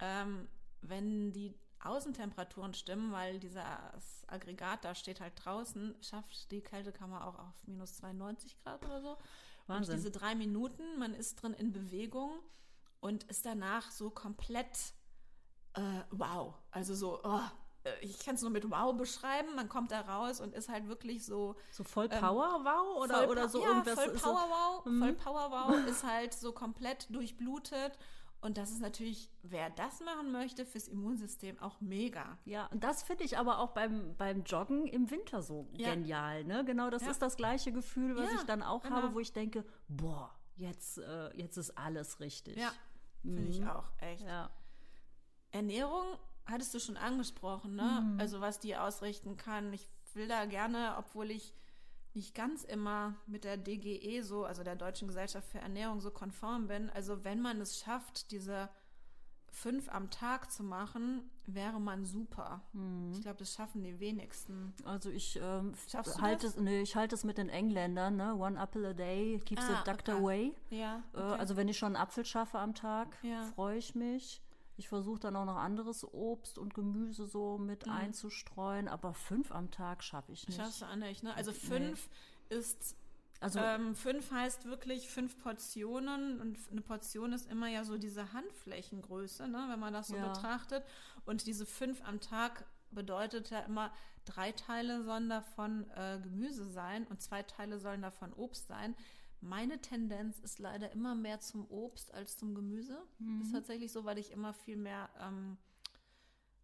Ähm, 0.00 0.48
wenn 0.82 1.32
die 1.32 1.54
Außentemperaturen 1.82 2.74
stimmen, 2.74 3.12
weil 3.12 3.38
dieses 3.38 3.62
Aggregat 4.26 4.84
da 4.84 4.94
steht 4.94 5.20
halt 5.20 5.34
draußen, 5.44 5.94
schafft 6.02 6.50
die 6.50 6.60
Kältekammer 6.62 7.26
auch 7.26 7.38
auf 7.38 7.66
minus 7.66 7.96
92 7.96 8.58
Grad 8.62 8.84
oder 8.84 9.00
so. 9.00 9.16
Wahnsinn. 9.66 9.94
Und 9.94 9.98
diese 9.98 10.10
drei 10.10 10.34
Minuten, 10.34 10.82
man 10.98 11.14
ist 11.14 11.36
drin 11.42 11.54
in 11.54 11.72
Bewegung 11.72 12.30
und 13.00 13.24
ist 13.24 13.44
danach 13.46 13.90
so 13.90 14.10
komplett 14.10 14.94
äh, 15.74 15.80
wow. 16.10 16.54
Also 16.70 16.94
so, 16.94 17.20
oh, 17.22 17.40
äh, 17.84 17.92
ich 18.00 18.18
kann 18.18 18.36
es 18.36 18.42
nur 18.42 18.50
mit 18.50 18.70
wow 18.70 18.96
beschreiben. 18.96 19.54
Man 19.54 19.68
kommt 19.68 19.90
da 19.92 20.00
raus 20.00 20.40
und 20.40 20.54
ist 20.54 20.68
halt 20.68 20.88
wirklich 20.88 21.24
so 21.26 21.56
So 21.70 21.84
voll 21.84 22.08
Power, 22.08 22.60
wow? 22.64 23.02
Oder, 23.02 23.18
voll, 23.18 23.26
oder 23.28 23.48
so 23.48 23.60
ja, 23.60 23.68
irgendwas? 23.68 23.94
voll 23.94 24.10
Power 24.14 24.20
so, 24.20 24.30
Wow, 24.50 24.86
Mhm. 24.86 24.98
voll 25.02 25.12
Power 25.14 25.50
Wow 25.50 25.86
ist 25.86 26.04
halt 26.04 26.32
so 26.32 26.52
komplett 26.52 27.06
durchblutet 27.14 27.98
und 28.40 28.58
das 28.58 28.70
ist 28.70 28.80
natürlich, 28.80 29.30
wer 29.42 29.70
das 29.70 30.00
machen 30.00 30.30
möchte, 30.32 30.64
fürs 30.66 30.88
Immunsystem 30.88 31.58
auch 31.58 31.80
mega. 31.80 32.38
Ja, 32.44 32.66
und 32.66 32.84
das 32.84 33.02
finde 33.02 33.24
ich 33.24 33.38
aber 33.38 33.58
auch 33.58 33.70
beim, 33.70 34.14
beim 34.16 34.44
Joggen 34.44 34.86
im 34.86 35.10
Winter 35.10 35.42
so 35.42 35.68
Ja. 35.72 35.94
genial. 35.94 36.44
Ne? 36.44 36.64
Genau, 36.64 36.90
das 36.90 37.02
Ja. 37.02 37.10
ist 37.10 37.22
das 37.22 37.36
gleiche 37.36 37.72
Gefühl, 37.72 38.16
was 38.16 38.30
Ja, 38.32 38.36
ich 38.38 38.42
dann 38.44 38.62
auch 38.62 38.82
genau. 38.82 38.96
habe, 38.96 39.14
wo 39.14 39.20
ich 39.20 39.32
denke, 39.32 39.64
boah, 39.88 40.30
jetzt, 40.56 40.98
äh, 40.98 41.34
jetzt 41.36 41.56
ist 41.56 41.76
alles 41.76 42.20
richtig. 42.20 42.56
Ja, 42.56 42.72
finde 43.22 43.42
ich 43.42 43.66
auch 43.66 43.90
echt. 44.00 44.22
Mhm. 44.22 44.28
Ja. 44.28 44.50
Ernährung 45.50 46.04
hattest 46.44 46.74
du 46.74 46.78
schon 46.80 46.96
angesprochen, 46.96 47.74
ne? 47.76 48.02
Mhm. 48.04 48.20
Also 48.20 48.40
was 48.40 48.60
die 48.60 48.76
ausrichten 48.76 49.36
kann. 49.36 49.72
Ich 49.72 49.88
will 50.14 50.28
da 50.28 50.44
gerne, 50.46 50.94
obwohl 50.98 51.30
ich 51.30 51.54
nicht 52.16 52.34
ganz 52.34 52.64
immer 52.64 53.14
mit 53.26 53.44
der 53.44 53.56
DGE 53.56 54.22
so, 54.22 54.44
also 54.44 54.64
der 54.64 54.74
Deutschen 54.74 55.06
Gesellschaft 55.06 55.48
für 55.48 55.58
Ernährung 55.58 56.00
so 56.00 56.10
konform 56.10 56.66
bin. 56.66 56.90
Also 56.90 57.24
wenn 57.24 57.40
man 57.40 57.60
es 57.60 57.78
schafft, 57.78 58.30
diese 58.30 58.68
fünf 59.52 59.88
am 59.88 60.10
Tag 60.10 60.50
zu 60.50 60.62
machen, 60.62 61.30
wäre 61.46 61.80
man 61.80 62.04
super. 62.04 62.62
Mhm. 62.72 63.12
Ich 63.12 63.22
glaube, 63.22 63.38
das 63.38 63.54
schaffen 63.54 63.82
die 63.82 64.00
wenigsten. 64.00 64.74
Also 64.84 65.10
ich 65.10 65.38
ähm, 65.42 65.74
halte 66.20 66.46
es, 66.48 66.56
nee, 66.56 66.82
ich 66.82 66.96
halte 66.96 67.14
es 67.14 67.24
mit 67.24 67.38
den 67.38 67.48
Engländern, 67.48 68.16
ne? 68.16 68.34
One 68.34 68.60
apple 68.60 68.88
a 68.88 68.92
day 68.92 69.40
keeps 69.44 69.62
Ah, 69.64 69.82
the 69.84 69.90
doctor 69.90 70.14
okay. 70.16 70.22
away. 70.22 70.52
Ja. 70.70 71.02
Äh, 71.14 71.18
okay. 71.18 71.38
Also 71.38 71.56
wenn 71.56 71.68
ich 71.68 71.78
schon 71.78 71.94
einen 71.94 72.02
Apfel 72.02 72.24
schaffe 72.24 72.58
am 72.58 72.74
Tag, 72.74 73.16
Ja. 73.22 73.44
freue 73.54 73.78
ich 73.78 73.94
mich. 73.94 74.42
Ich 74.76 74.88
versuche 74.88 75.20
dann 75.20 75.36
auch 75.36 75.46
noch 75.46 75.56
anderes 75.56 76.04
Obst 76.12 76.58
und 76.58 76.74
Gemüse 76.74 77.26
so 77.26 77.56
mit 77.58 77.88
einzustreuen, 77.88 78.88
aber 78.88 79.14
fünf 79.14 79.50
am 79.52 79.70
Tag 79.70 80.04
schaffe 80.04 80.32
ich 80.32 80.46
nicht. 80.46 80.58
Mhm. 80.58 80.62
Schaffst 80.62 80.82
du 80.82 80.86
auch 80.86 80.96
nicht, 80.96 81.22
ne? 81.22 81.34
Also 81.34 81.52
fünf 81.52 82.08
ist 82.48 82.94
Also 83.40 83.58
Ähm, 83.58 83.94
fünf 83.94 84.30
heißt 84.30 84.64
wirklich 84.64 85.08
fünf 85.08 85.38
Portionen 85.38 86.40
und 86.40 86.58
eine 86.70 86.80
Portion 86.80 87.32
ist 87.34 87.50
immer 87.50 87.68
ja 87.68 87.84
so 87.84 87.98
diese 87.98 88.32
Handflächengröße, 88.32 89.46
ne, 89.48 89.66
wenn 89.68 89.78
man 89.78 89.92
das 89.92 90.08
so 90.08 90.16
Ja. 90.16 90.28
betrachtet. 90.28 90.84
Und 91.26 91.46
diese 91.46 91.66
fünf 91.66 92.02
am 92.06 92.20
Tag 92.20 92.64
bedeutet 92.90 93.50
ja 93.50 93.60
immer, 93.60 93.92
drei 94.24 94.52
Teile 94.52 95.02
sollen 95.04 95.28
davon 95.28 95.88
äh, 95.90 96.18
Gemüse 96.22 96.64
sein 96.68 97.06
und 97.08 97.20
zwei 97.20 97.42
Teile 97.42 97.78
sollen 97.78 98.02
davon 98.02 98.32
Obst 98.32 98.68
sein. 98.68 98.96
Meine 99.40 99.80
Tendenz 99.80 100.38
ist 100.40 100.58
leider 100.58 100.90
immer 100.92 101.14
mehr 101.14 101.40
zum 101.40 101.70
Obst 101.70 102.12
als 102.12 102.36
zum 102.36 102.54
Gemüse. 102.54 102.98
Ist 103.42 103.52
tatsächlich 103.52 103.92
so, 103.92 104.04
weil 104.04 104.18
ich 104.18 104.32
immer 104.32 104.52
viel 104.52 104.76
mehr 104.76 105.08
ähm, 105.20 105.56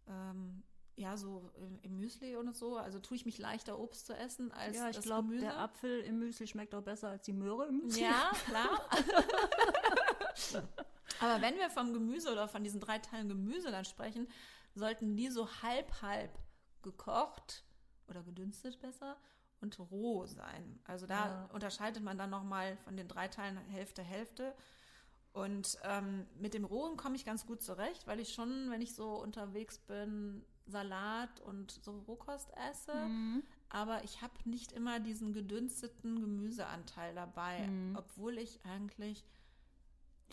ähm, 0.07 0.63
ja, 0.95 1.17
so 1.17 1.49
im, 1.81 1.97
Müsli 1.97 2.35
und 2.35 2.55
so. 2.55 2.77
Also 2.77 2.99
tue 2.99 3.17
ich 3.17 3.25
mich 3.25 3.37
leichter, 3.37 3.79
Obst 3.79 4.05
zu 4.05 4.15
essen 4.15 4.51
als 4.51 4.77
ja, 4.77 4.89
ich 4.89 4.95
das 4.95 5.05
glaube, 5.05 5.29
Gemüse. 5.29 5.45
der 5.45 5.59
Apfel 5.59 6.01
im 6.01 6.19
Müsli 6.19 6.47
schmeckt 6.47 6.75
auch 6.75 6.83
besser 6.83 7.09
als 7.09 7.23
die 7.23 7.33
Möhre 7.33 7.67
im 7.67 7.79
Müsli. 7.79 8.03
Ja, 8.03 8.31
klar. 8.45 8.89
Aber 11.19 11.41
wenn 11.41 11.55
wir 11.55 11.69
vom 11.69 11.93
Gemüse 11.93 12.31
oder 12.31 12.47
von 12.47 12.63
diesen 12.63 12.79
drei 12.79 12.99
Teilen 12.99 13.29
Gemüse 13.29 13.71
dann 13.71 13.85
sprechen, 13.85 14.27
sollten 14.75 15.15
die 15.15 15.29
so 15.29 15.47
halb-halb 15.61 16.37
gekocht 16.81 17.63
oder 18.07 18.23
gedünstet 18.23 18.79
besser 18.81 19.17
und 19.63 19.79
roh 19.79 20.25
sein. 20.27 20.79
Also 20.85 21.07
da 21.07 21.25
Ja. 21.27 21.49
unterscheidet 21.53 22.03
man 22.03 22.17
dann 22.17 22.29
nochmal 22.29 22.77
von 22.77 22.95
den 22.95 23.07
drei 23.07 23.27
Teilen 23.29 23.57
Hälfte, 23.57 24.03
Hälfte. 24.03 24.53
Und 25.31 25.79
ähm, 25.83 26.27
mit 26.39 26.53
dem 26.53 26.63
Rohen 26.65 26.95
komme 26.95 27.15
ich 27.15 27.25
ganz 27.25 27.47
gut 27.47 27.63
zurecht, 27.63 28.05
weil 28.05 28.19
ich 28.19 28.33
schon, 28.35 28.69
wenn 28.69 28.81
ich 28.81 28.93
so 28.93 29.15
unterwegs 29.19 29.79
bin, 29.79 30.45
Salat 30.67 31.41
und 31.41 31.71
so 31.71 31.97
Rohkost 32.07 32.51
esse. 32.69 32.93
Mhm. 32.93 33.43
Aber 33.69 34.03
ich 34.03 34.21
habe 34.21 34.33
nicht 34.45 34.71
immer 34.73 34.99
diesen 34.99 35.33
gedünsteten 35.33 36.21
Gemüseanteil 36.21 37.15
dabei, 37.15 37.67
Mhm. 37.67 37.95
obwohl 37.97 38.37
ich 38.37 38.59
eigentlich. 38.65 39.23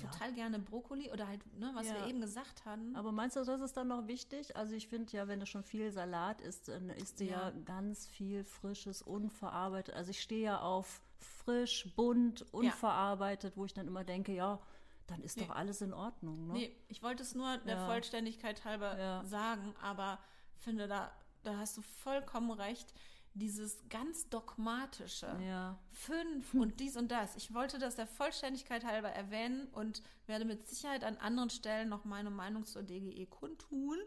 Total 0.00 0.32
gerne 0.32 0.58
Brokkoli 0.58 1.10
oder 1.10 1.26
halt, 1.28 1.40
ne, 1.58 1.70
was 1.74 1.86
Ja. 1.88 1.94
wir 1.94 2.06
eben 2.06 2.20
gesagt 2.20 2.64
hatten. 2.64 2.94
Aber 2.96 3.12
meinst 3.12 3.36
du, 3.36 3.44
das 3.44 3.60
ist 3.60 3.76
dann 3.76 3.88
noch 3.88 4.06
wichtig? 4.06 4.56
Also 4.56 4.74
ich 4.74 4.88
finde 4.88 5.12
ja, 5.16 5.28
wenn 5.28 5.40
du 5.40 5.46
schon 5.46 5.62
viel 5.62 5.90
Salat 5.90 6.40
isst, 6.40 6.68
dann 6.68 6.90
isst 6.90 7.20
du 7.20 7.24
ja. 7.24 7.50
Ja. 7.50 7.52
ganz 7.64 8.06
viel 8.06 8.44
frisches, 8.44 9.02
unverarbeitet. 9.02 9.94
Also 9.94 10.10
ich 10.10 10.20
stehe 10.20 10.42
ja 10.42 10.60
auf 10.60 11.00
frisch, 11.18 11.92
bunt, 11.96 12.42
unverarbeitet, 12.52 13.56
wo 13.56 13.64
ich 13.64 13.74
dann 13.74 13.86
immer 13.86 14.04
denke, 14.04 14.32
ja, 14.32 14.58
dann 15.06 15.22
ist 15.22 15.36
Nee. 15.36 15.44
doch 15.46 15.54
alles 15.56 15.80
in 15.80 15.92
Ordnung. 15.92 16.46
Ne? 16.46 16.52
Nee, 16.54 16.76
ich 16.88 17.02
wollte 17.02 17.22
es 17.22 17.34
nur 17.34 17.58
der 17.58 17.76
Ja. 17.76 17.86
Vollständigkeit 17.86 18.64
halber 18.64 18.98
Ja. 18.98 19.24
sagen, 19.24 19.74
aber 19.82 20.18
finde, 20.56 20.86
da, 20.88 21.10
da 21.42 21.56
hast 21.58 21.76
du 21.76 21.82
vollkommen 21.82 22.50
recht. 22.52 22.92
Dieses 23.34 23.78
ganz 23.88 24.28
dogmatische, 24.28 25.38
Ja. 25.46 25.78
fünf 25.92 26.52
und 26.54 26.80
dies 26.80 26.96
und 26.96 27.10
das. 27.10 27.36
Ich 27.36 27.54
wollte 27.54 27.78
das 27.78 27.94
der 27.96 28.06
Vollständigkeit 28.08 28.84
halber 28.84 29.10
erwähnen 29.10 29.68
und 29.68 30.02
werde 30.26 30.44
mit 30.44 30.68
Sicherheit 30.68 31.04
an 31.04 31.16
anderen 31.18 31.50
Stellen 31.50 31.88
noch 31.88 32.04
meine 32.04 32.30
Meinung 32.30 32.64
zur 32.64 32.82
DGE 32.82 33.26
kundtun. 33.26 33.98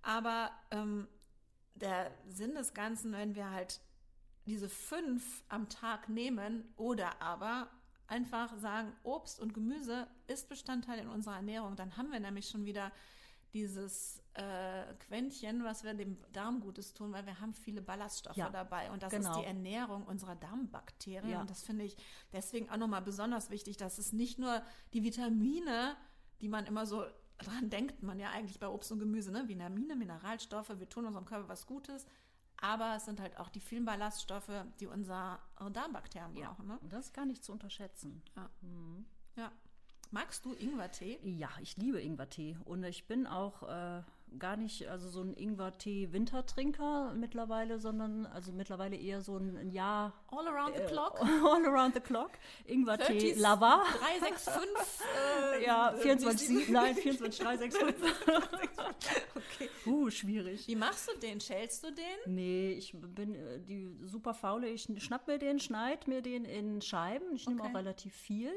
Aber 0.00 0.50
ähm, 0.70 1.08
der 1.74 2.12
Sinn 2.28 2.54
des 2.54 2.72
Ganzen, 2.72 3.12
wenn 3.12 3.34
wir 3.34 3.50
halt 3.50 3.80
diese 4.46 4.68
fünf 4.68 5.42
am 5.48 5.68
Tag 5.68 6.08
nehmen 6.08 6.72
oder 6.76 7.20
aber 7.20 7.68
einfach 8.06 8.56
sagen, 8.58 8.92
Obst 9.02 9.40
und 9.40 9.54
Gemüse 9.54 10.06
ist 10.26 10.48
Bestandteil 10.48 10.98
in 10.98 11.08
unserer 11.08 11.36
Ernährung, 11.36 11.76
dann 11.76 11.96
haben 11.96 12.12
wir 12.12 12.20
nämlich 12.20 12.48
schon 12.48 12.64
wieder 12.64 12.92
dieses 13.52 14.22
äh, 14.34 14.94
Quäntchen, 15.00 15.62
was 15.64 15.84
wir 15.84 15.92
dem 15.94 16.16
Darm 16.32 16.60
Gutes 16.60 16.94
tun, 16.94 17.12
weil 17.12 17.26
wir 17.26 17.38
haben 17.40 17.52
viele 17.54 17.82
Ballaststoffe 17.82 18.36
Ja, 18.36 18.48
dabei 18.48 18.90
und 18.90 19.02
das 19.02 19.12
genau. 19.12 19.30
ist 19.30 19.40
die 19.40 19.44
Ernährung 19.44 20.04
unserer 20.04 20.36
Darmbakterien 20.36 21.28
Ja. 21.30 21.40
und 21.40 21.50
das 21.50 21.62
finde 21.62 21.84
ich 21.84 21.96
deswegen 22.32 22.70
auch 22.70 22.78
nochmal 22.78 23.02
besonders 23.02 23.50
wichtig, 23.50 23.76
dass 23.76 23.98
es 23.98 24.12
nicht 24.12 24.38
nur 24.38 24.62
die 24.94 25.02
Vitamine, 25.02 25.96
die 26.40 26.48
man 26.48 26.64
immer 26.66 26.86
so 26.86 27.04
dran 27.38 27.68
denkt, 27.70 28.02
man 28.02 28.18
ja 28.20 28.30
eigentlich 28.30 28.58
bei 28.58 28.68
Obst 28.68 28.90
und 28.92 29.00
Gemüse, 29.00 29.32
ne? 29.32 29.48
Vitamine, 29.48 29.96
Mineralstoffe, 29.96 30.78
wir 30.78 30.88
tun 30.88 31.06
unserem 31.06 31.24
Körper 31.26 31.48
was 31.48 31.66
Gutes, 31.66 32.06
aber 32.56 32.94
es 32.96 33.04
sind 33.04 33.20
halt 33.20 33.36
auch 33.38 33.48
die 33.48 33.60
vielen 33.60 33.84
Ballaststoffe, 33.84 34.64
die 34.80 34.86
unsere 34.86 35.40
Darmbakterien 35.72 36.36
Ja. 36.36 36.48
brauchen. 36.52 36.68
Ne? 36.68 36.78
Und 36.78 36.92
das 36.92 37.06
ist 37.06 37.12
gar 37.14 37.26
nicht 37.26 37.44
zu 37.44 37.52
unterschätzen. 37.52 38.22
Ja. 38.36 38.48
ja. 39.36 39.52
Magst 40.12 40.44
du 40.44 40.52
Ingwertee? 40.52 41.18
Ja, 41.24 41.48
ich 41.60 41.76
liebe 41.78 41.98
Ingwertee. 42.00 42.56
Und 42.66 42.84
ich 42.84 43.06
bin 43.06 43.26
auch 43.26 43.62
äh, 43.62 44.02
gar 44.38 44.56
nicht 44.58 44.86
also 44.88 45.08
so 45.08 45.22
ein 45.22 45.34
Ingwertee-Wintertrinker 45.34 47.14
mittlerweile, 47.14 47.78
sondern 47.78 48.26
also 48.26 48.52
mittlerweile 48.52 48.94
eher 48.96 49.22
so 49.22 49.38
ein, 49.38 49.56
ein 49.56 49.70
Jahr 49.70 50.12
All 50.30 50.46
around 50.46 50.76
the 50.76 50.82
clock? 50.84 51.18
all 51.44 51.64
around 51.66 51.94
the 51.94 52.00
clock. 52.00 52.32
30s, 52.66 52.72
Ingwertee-Lover. 52.72 53.82
365. 54.00 55.06
Äh, 55.60 55.64
Ja, 55.64 55.92
äh, 55.94 55.96
24, 55.96 56.68
nein, 56.68 56.94
24, 56.94 57.44
365. 57.44 58.12
Okay. 59.34 59.68
Uh, 59.86 60.08
schwierig. 60.10 60.66
Wie 60.68 60.76
machst 60.76 61.08
du 61.10 61.18
den? 61.18 61.40
Schälst 61.40 61.84
du 61.84 61.90
den? 61.92 62.34
Nee, 62.34 62.72
ich 62.72 62.94
bin 62.94 63.34
äh, 63.34 63.60
die 63.60 63.90
super 64.04 64.34
faule. 64.34 64.68
Ich 64.68 64.88
schnapp 64.98 65.26
mir 65.26 65.38
den, 65.38 65.58
schneid 65.58 66.06
mir 66.08 66.22
den 66.22 66.44
in 66.44 66.80
Scheiben. 66.80 67.34
Ich 67.34 67.46
nehme 67.46 67.60
Okay. 67.62 67.70
auch 67.70 67.76
relativ 67.76 68.14
viel. 68.14 68.52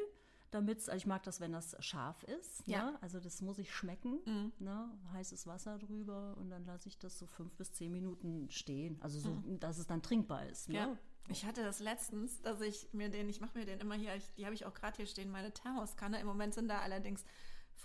Damit 0.56 0.80
also 0.80 0.96
ich 0.96 1.06
mag 1.06 1.24
das, 1.24 1.39
wenn 1.39 1.52
das 1.52 1.76
scharf 1.80 2.24
ist. 2.24 2.63
Ja. 2.65 2.91
Ne? 2.91 2.98
Also 3.02 3.20
das 3.20 3.41
muss 3.41 3.60
ich 3.60 3.74
schmecken. 3.74 4.20
Mhm. 4.26 4.54
Ne? 4.60 4.89
Heißes 5.13 5.46
Wasser 5.46 5.78
drüber 5.78 6.36
und 6.39 6.50
dann 6.50 6.65
lasse 6.65 6.88
ich 6.88 6.98
das 6.98 7.20
so 7.20 7.28
fünf 7.28 7.54
bis 7.56 7.74
zehn 7.74 7.91
Minuten 7.91 8.50
stehen. 8.50 8.98
Also 9.02 9.20
so, 9.20 9.30
mhm. 9.30 9.60
dass 9.60 9.78
es 9.78 9.88
dann 9.88 10.02
trinkbar 10.02 10.48
ist. 10.48 10.70
Ne? 10.70 10.76
Ja. 10.76 10.98
Ich 11.28 11.46
hatte 11.46 11.63
das 11.63 11.80
letztens, 11.80 12.41
dass 12.41 12.62
ich 12.62 12.88
mir 12.94 13.10
den, 13.10 13.30
ich 13.30 13.41
mache 13.41 13.58
mir 13.58 13.65
den 13.65 13.80
immer 13.80 13.96
hier, 13.96 14.15
ich, 14.15 14.34
die 14.36 14.46
habe 14.46 14.54
ich 14.54 14.65
auch 14.65 14.74
gerade 14.74 14.96
hier 14.96 15.08
stehen, 15.08 15.32
meine 15.32 15.52
Thermoskanne. 15.52 16.20
Im 16.20 16.28
Moment 16.28 16.54
sind 16.54 16.68
da 16.68 16.80
allerdings 16.80 17.26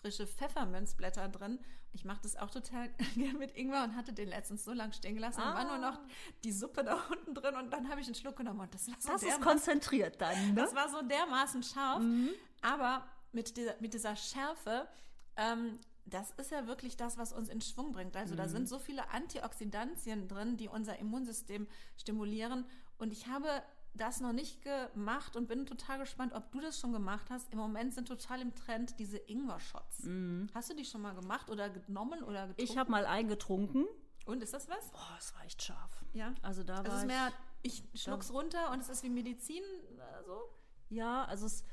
frische 0.00 0.26
Pfefferminzblätter 0.26 1.28
drin. 1.28 1.58
Ich 1.92 2.04
mache 2.04 2.20
das 2.22 2.36
auch 2.36 2.50
total 2.50 2.88
gerne 3.16 3.38
mit 3.38 3.56
Ingwer 3.56 3.84
und 3.84 3.96
hatte 3.96 4.12
den 4.12 4.28
letztens 4.28 4.64
so 4.64 4.72
lang 4.72 4.92
stehen 4.92 5.14
gelassen. 5.14 5.40
Ah. 5.40 5.52
Da 5.52 5.58
war 5.58 5.78
nur 5.78 5.90
noch 5.90 6.00
die 6.44 6.52
Suppe 6.52 6.84
da 6.84 6.94
unten 7.10 7.34
drin 7.34 7.56
und 7.56 7.70
dann 7.70 7.88
habe 7.88 8.00
ich 8.00 8.06
einen 8.06 8.14
Schluck 8.14 8.36
genommen 8.36 8.60
und 8.60 8.74
das 8.74 8.88
war 8.88 8.96
so 8.98 9.12
Das 9.12 9.22
ist 9.22 9.40
konzentriert 9.40 10.20
dann, 10.20 10.54
ne? 10.54 10.54
Das 10.54 10.74
war 10.74 10.88
so 10.88 11.02
dermaßen 11.02 11.62
scharf. 11.62 12.00
Mhm. 12.00 12.30
Aber 12.62 13.06
mit 13.32 13.56
dieser, 13.56 13.74
mit 13.80 13.94
dieser 13.94 14.16
Schärfe, 14.16 14.88
ähm, 15.36 15.78
das 16.06 16.30
ist 16.32 16.50
ja 16.50 16.66
wirklich 16.66 16.96
das, 16.96 17.18
was 17.18 17.32
uns 17.32 17.48
in 17.48 17.60
Schwung 17.60 17.92
bringt. 17.92 18.16
Also 18.16 18.34
mhm. 18.34 18.38
da 18.38 18.48
sind 18.48 18.68
so 18.68 18.78
viele 18.78 19.08
Antioxidantien 19.10 20.28
drin, 20.28 20.56
die 20.56 20.68
unser 20.68 20.98
Immunsystem 20.98 21.68
stimulieren. 21.96 22.66
Und 22.98 23.12
ich 23.12 23.26
habe 23.28 23.62
das 23.94 24.20
noch 24.20 24.32
nicht 24.32 24.62
gemacht 24.62 25.36
und 25.36 25.48
bin 25.48 25.66
total 25.66 25.98
gespannt, 25.98 26.32
ob 26.34 26.50
du 26.52 26.60
das 26.60 26.78
schon 26.78 26.92
gemacht 26.92 27.26
hast. 27.30 27.52
Im 27.52 27.58
Moment 27.58 27.92
sind 27.92 28.08
total 28.08 28.40
im 28.40 28.54
Trend 28.54 28.98
diese 28.98 29.18
Ingwer-Shots. 29.18 30.04
Mm. 30.04 30.46
Hast 30.54 30.70
du 30.70 30.74
die 30.74 30.84
schon 30.84 31.02
mal 31.02 31.14
gemacht 31.14 31.50
oder 31.50 31.68
genommen 31.68 32.22
oder 32.22 32.48
getrunken? 32.48 32.62
Ich 32.62 32.78
habe 32.78 32.90
mal 32.90 33.06
eingetrunken. 33.06 33.86
Und 34.26 34.42
ist 34.42 34.54
das 34.54 34.68
was? 34.68 34.90
Boah, 34.92 35.16
es 35.18 35.34
war 35.34 35.44
echt 35.44 35.62
scharf. 35.62 36.04
Ja. 36.12 36.34
Also 36.42 36.62
da 36.62 36.78
war 36.78 36.86
es 36.86 37.00
ist 37.00 37.06
mehr, 37.06 37.32
ich 37.62 37.82
schluck's 37.94 38.32
runter 38.32 38.70
und 38.70 38.80
es 38.80 38.88
ist 38.88 39.02
wie 39.02 39.10
Medizin 39.10 39.62
äh, 39.62 40.24
so. 40.24 40.48
Ja, 40.88 41.24
also 41.24 41.46
es, 41.46 41.64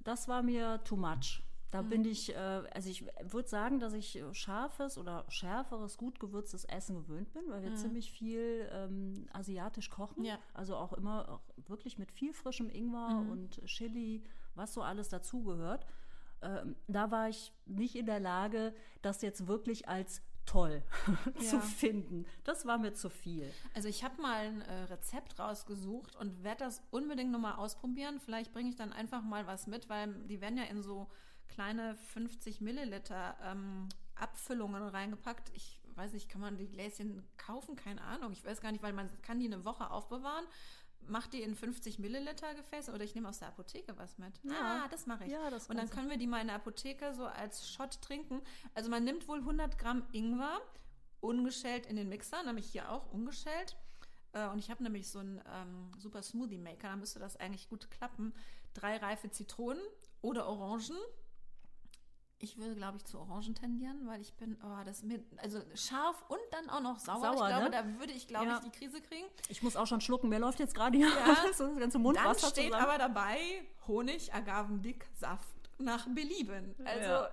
das 0.00 0.28
war 0.28 0.42
mir 0.42 0.82
too 0.84 0.96
much. 0.96 1.42
Da 1.72 1.82
mhm. 1.82 1.88
bin 1.88 2.04
ich, 2.04 2.34
äh, 2.34 2.38
also 2.38 2.90
ich 2.90 3.04
würde 3.22 3.48
sagen, 3.48 3.80
dass 3.80 3.94
ich 3.94 4.22
scharfes 4.32 4.98
oder 4.98 5.24
schärferes, 5.28 5.96
gut 5.96 6.20
gewürztes 6.20 6.64
Essen 6.66 6.94
gewöhnt 6.94 7.32
bin, 7.32 7.42
weil 7.48 7.62
wir 7.62 7.70
mhm. 7.70 7.76
ziemlich 7.76 8.12
viel 8.12 8.68
ähm, 8.70 9.26
asiatisch 9.32 9.88
kochen. 9.90 10.24
Ja. 10.24 10.38
Also 10.52 10.76
auch 10.76 10.92
immer 10.92 11.28
auch 11.30 11.42
wirklich 11.66 11.98
mit 11.98 12.12
viel 12.12 12.34
frischem 12.34 12.68
Ingwer 12.68 13.08
mhm. 13.08 13.30
und 13.30 13.64
Chili, 13.64 14.22
was 14.54 14.74
so 14.74 14.82
alles 14.82 15.08
dazugehört. 15.08 15.86
Ähm, 16.42 16.76
da 16.88 17.10
war 17.10 17.30
ich 17.30 17.52
nicht 17.64 17.96
in 17.96 18.04
der 18.04 18.20
Lage, 18.20 18.74
das 19.00 19.22
jetzt 19.22 19.46
wirklich 19.46 19.88
als 19.88 20.20
toll 20.44 20.82
zu 21.38 21.56
ja. 21.56 21.62
finden. 21.62 22.26
Das 22.44 22.66
war 22.66 22.76
mir 22.76 22.92
zu 22.92 23.08
viel. 23.08 23.50
Also 23.74 23.88
ich 23.88 24.04
habe 24.04 24.20
mal 24.20 24.46
ein 24.46 24.60
äh, 24.60 24.82
Rezept 24.84 25.38
rausgesucht 25.38 26.16
und 26.16 26.44
werde 26.44 26.64
das 26.64 26.82
unbedingt 26.90 27.30
nochmal 27.30 27.54
ausprobieren. 27.54 28.20
Vielleicht 28.20 28.52
bringe 28.52 28.68
ich 28.68 28.76
dann 28.76 28.92
einfach 28.92 29.22
mal 29.22 29.46
was 29.46 29.66
mit, 29.66 29.88
weil 29.88 30.12
die 30.28 30.42
werden 30.42 30.58
ja 30.58 30.64
in 30.64 30.82
so 30.82 31.08
kleine 31.52 31.96
50 31.96 32.60
Milliliter 32.60 33.36
ähm, 33.42 33.88
Abfüllungen 34.14 34.82
reingepackt. 34.82 35.50
Ich 35.54 35.80
weiß 35.94 36.12
nicht, 36.12 36.28
kann 36.28 36.40
man 36.40 36.56
die 36.56 36.68
Gläschen 36.68 37.22
kaufen? 37.36 37.76
Keine 37.76 38.00
Ahnung. 38.02 38.32
Ich 38.32 38.44
weiß 38.44 38.60
gar 38.60 38.72
nicht, 38.72 38.82
weil 38.82 38.92
man 38.92 39.10
kann 39.22 39.38
die 39.38 39.46
eine 39.46 39.64
Woche 39.64 39.90
aufbewahren. 39.90 40.46
Macht 41.08 41.32
die 41.32 41.42
in 41.42 41.56
50 41.56 41.98
Milliliter 41.98 42.54
Gefäße 42.54 42.92
oder 42.92 43.02
ich 43.02 43.14
nehme 43.14 43.28
aus 43.28 43.40
der 43.40 43.48
Apotheke 43.48 43.96
was 43.98 44.18
mit. 44.18 44.40
Ja, 44.44 44.84
ah, 44.84 44.88
das 44.88 45.06
mache 45.06 45.24
ich. 45.24 45.32
Ja, 45.32 45.50
das 45.50 45.68
und 45.68 45.76
dann 45.76 45.90
können 45.90 46.08
wir 46.08 46.16
die 46.16 46.28
mal 46.28 46.40
in 46.40 46.46
der 46.46 46.56
Apotheke 46.56 47.12
so 47.12 47.26
als 47.26 47.68
Shot 47.68 48.00
trinken. 48.00 48.40
Also 48.74 48.88
man 48.88 49.02
nimmt 49.04 49.26
wohl 49.26 49.38
100 49.38 49.78
Gramm 49.78 50.04
Ingwer 50.12 50.60
ungeschält 51.20 51.86
in 51.86 51.96
den 51.96 52.08
Mixer, 52.08 52.42
nämlich 52.44 52.66
hier 52.66 52.90
auch 52.90 53.12
ungeschält. 53.12 53.76
Äh, 54.32 54.48
und 54.48 54.58
ich 54.58 54.70
habe 54.70 54.82
nämlich 54.82 55.10
so 55.10 55.18
einen 55.18 55.42
ähm, 55.52 55.90
super 55.98 56.22
Smoothie 56.22 56.58
Maker, 56.58 56.88
da 56.88 56.96
müsste 56.96 57.18
das 57.18 57.36
eigentlich 57.36 57.68
gut 57.68 57.90
klappen. 57.90 58.32
Drei 58.74 58.96
reife 58.96 59.30
Zitronen 59.30 59.82
oder 60.22 60.46
Orangen, 60.46 60.96
ich 62.42 62.58
würde, 62.58 62.74
glaube 62.74 62.96
ich, 62.96 63.04
zu 63.04 63.20
Orangen 63.20 63.54
tendieren, 63.54 64.04
weil 64.04 64.20
ich 64.20 64.34
bin, 64.34 64.58
oh, 64.64 64.84
das 64.84 65.04
mir, 65.04 65.22
also 65.36 65.60
scharf 65.74 66.24
und 66.28 66.40
dann 66.50 66.68
auch 66.70 66.80
noch 66.80 66.98
sauer. 66.98 67.20
sauer 67.20 67.32
ich 67.34 67.54
glaube, 67.54 67.64
ne? 67.64 67.70
da 67.70 68.00
würde 68.00 68.12
ich, 68.12 68.26
glaube 68.26 68.46
ja. 68.46 68.56
ich, 68.56 68.70
die 68.70 68.76
Krise 68.76 69.00
kriegen. 69.00 69.26
Ich 69.48 69.62
muss 69.62 69.76
auch 69.76 69.86
schon 69.86 70.00
schlucken. 70.00 70.28
Mir 70.28 70.40
läuft 70.40 70.58
jetzt 70.58 70.74
gerade 70.74 70.98
hier 70.98 71.08
ja. 71.08 71.36
das 71.46 71.58
ganze 71.78 72.00
Mundwasser 72.00 72.40
Dann 72.40 72.50
steht 72.50 72.72
zusammen. 72.72 72.84
aber 72.84 72.98
dabei 72.98 73.38
Honig, 73.86 74.34
Agavendick, 74.34 75.06
Saft 75.14 75.46
nach 75.78 76.08
Belieben. 76.08 76.74
Also 76.84 77.10
ja. 77.10 77.30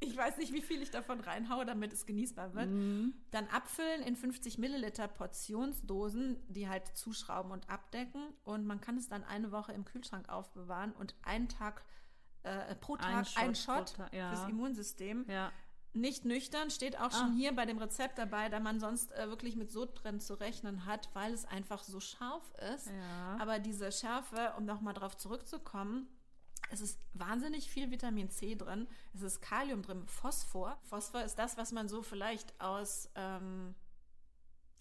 ich 0.00 0.16
weiß 0.16 0.38
nicht, 0.38 0.54
wie 0.54 0.62
viel 0.62 0.80
ich 0.80 0.90
davon 0.90 1.20
reinhaue, 1.20 1.66
damit 1.66 1.92
es 1.92 2.06
genießbar 2.06 2.54
wird. 2.54 2.70
Mhm. 2.70 3.12
Dann 3.30 3.48
abfüllen 3.48 4.02
in 4.02 4.16
50 4.16 4.56
Milliliter 4.56 5.08
Portionsdosen, 5.08 6.42
die 6.48 6.70
halt 6.70 6.88
zuschrauben 6.96 7.52
und 7.52 7.68
abdecken. 7.68 8.22
Und 8.44 8.66
man 8.66 8.80
kann 8.80 8.96
es 8.96 9.10
dann 9.10 9.24
eine 9.24 9.52
Woche 9.52 9.74
im 9.74 9.84
Kühlschrank 9.84 10.30
aufbewahren 10.30 10.92
und 10.92 11.14
einen 11.22 11.50
Tag 11.50 11.84
äh, 12.48 12.74
pro 12.76 12.96
Tag 12.96 13.08
ein 13.08 13.24
Shot, 13.24 13.42
ein 13.42 13.54
Shot 13.54 13.96
Tag, 13.96 14.12
ja. 14.12 14.30
fürs 14.30 14.48
Immunsystem. 14.48 15.24
Ja. 15.28 15.52
Nicht 15.94 16.24
nüchtern, 16.24 16.70
steht 16.70 16.98
auch 17.00 17.10
schon 17.10 17.30
ah. 17.30 17.34
hier 17.34 17.56
bei 17.56 17.64
dem 17.64 17.78
Rezept 17.78 18.18
dabei, 18.18 18.48
da 18.48 18.60
man 18.60 18.78
sonst 18.78 19.10
äh, 19.12 19.28
wirklich 19.28 19.56
mit 19.56 19.70
Sodbrennen 19.70 20.20
zu 20.20 20.34
rechnen 20.34 20.84
hat, 20.84 21.08
weil 21.14 21.32
es 21.32 21.44
einfach 21.46 21.82
so 21.82 21.98
scharf 21.98 22.44
ist. 22.74 22.86
Ja. 22.88 23.38
Aber 23.40 23.58
diese 23.58 23.90
Schärfe, 23.90 24.52
um 24.58 24.64
nochmal 24.64 24.94
drauf 24.94 25.16
zurückzukommen, 25.16 26.06
es 26.70 26.80
ist 26.80 27.00
wahnsinnig 27.14 27.70
viel 27.70 27.90
Vitamin 27.90 28.30
C 28.30 28.54
drin, 28.54 28.86
es 29.14 29.22
ist 29.22 29.40
Kalium 29.40 29.82
drin, 29.82 30.06
Phosphor. 30.06 30.78
Phosphor 30.82 31.22
ist 31.22 31.36
das, 31.36 31.56
was 31.56 31.72
man 31.72 31.88
so 31.88 32.02
vielleicht 32.02 32.60
aus 32.60 33.10
ähm, 33.14 33.74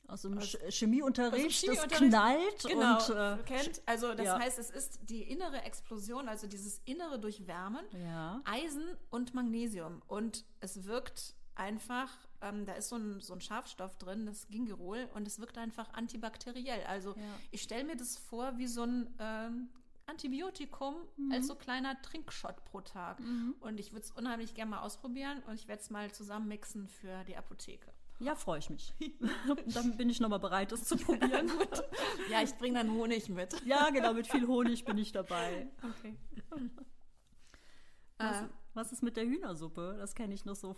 aus 0.07 0.21
dem 0.21 0.37
aus, 0.37 0.57
Chemieunterricht, 0.69 1.59
Chemieunterricht, 1.59 1.91
das 1.91 1.97
knallt 1.97 2.63
genau, 2.63 2.97
und 2.97 3.09
äh, 3.15 3.43
kennt. 3.43 3.81
Also 3.85 4.13
das 4.13 4.25
ja. 4.25 4.39
heißt, 4.39 4.59
es 4.59 4.69
ist 4.69 4.99
die 5.03 5.23
innere 5.23 5.61
Explosion, 5.63 6.27
also 6.27 6.47
dieses 6.47 6.81
innere 6.85 7.19
Durchwärmen, 7.19 7.85
ja. 8.05 8.41
Eisen 8.45 8.85
und 9.09 9.33
Magnesium 9.33 10.01
und 10.07 10.45
es 10.59 10.85
wirkt 10.85 11.35
einfach, 11.55 12.11
ähm, 12.41 12.65
da 12.65 12.73
ist 12.73 12.89
so 12.89 12.95
ein, 12.95 13.19
so 13.19 13.33
ein 13.33 13.41
Schafstoff 13.41 13.97
drin, 13.97 14.25
das 14.25 14.47
Gingerol 14.47 15.09
und 15.15 15.27
es 15.27 15.39
wirkt 15.39 15.57
einfach 15.57 15.93
antibakteriell. 15.93 16.83
Also 16.87 17.11
ja. 17.11 17.23
ich 17.51 17.61
stelle 17.61 17.83
mir 17.83 17.97
das 17.97 18.17
vor 18.17 18.57
wie 18.57 18.67
so 18.67 18.83
ein 18.83 19.13
ähm, 19.19 19.69
Antibiotikum 20.05 20.95
mhm. 21.17 21.31
als 21.31 21.47
so 21.47 21.55
kleiner 21.55 22.01
Trinkshot 22.01 22.63
pro 22.65 22.81
Tag. 22.81 23.19
Mhm. 23.19 23.55
Und 23.59 23.79
ich 23.79 23.91
würde 23.91 24.05
es 24.05 24.11
unheimlich 24.11 24.53
gerne 24.53 24.71
mal 24.71 24.81
ausprobieren 24.81 25.41
und 25.47 25.55
ich 25.55 25.67
werde 25.67 25.81
es 25.81 25.89
mal 25.89 26.11
zusammen 26.11 26.47
mixen 26.47 26.87
für 26.87 27.23
die 27.25 27.35
Apotheke. 27.35 27.91
Ja, 28.19 28.35
freue 28.35 28.59
ich 28.59 28.69
mich. 28.69 28.93
dann 29.73 29.95
bin 29.95 30.09
ich 30.09 30.19
nochmal 30.19 30.39
bereit, 30.39 30.71
das 30.71 30.85
zu 30.85 30.97
probieren. 30.97 31.51
ja, 32.31 32.41
ich 32.41 32.55
bringe 32.55 32.79
dann 32.79 32.91
Honig 32.91 33.29
mit. 33.29 33.63
ja, 33.65 33.89
genau, 33.89 34.13
mit 34.13 34.27
viel 34.27 34.47
Honig 34.47 34.85
bin 34.85 34.97
ich 34.97 35.11
dabei. 35.11 35.67
Okay. 35.83 36.17
Was, 38.17 38.41
äh, 38.41 38.47
was 38.73 38.91
ist 38.91 39.03
mit 39.03 39.17
der 39.17 39.25
Hühnersuppe? 39.25 39.95
Das 39.99 40.15
kenne 40.15 40.33
ich 40.33 40.45
noch 40.45 40.55
so 40.55 40.75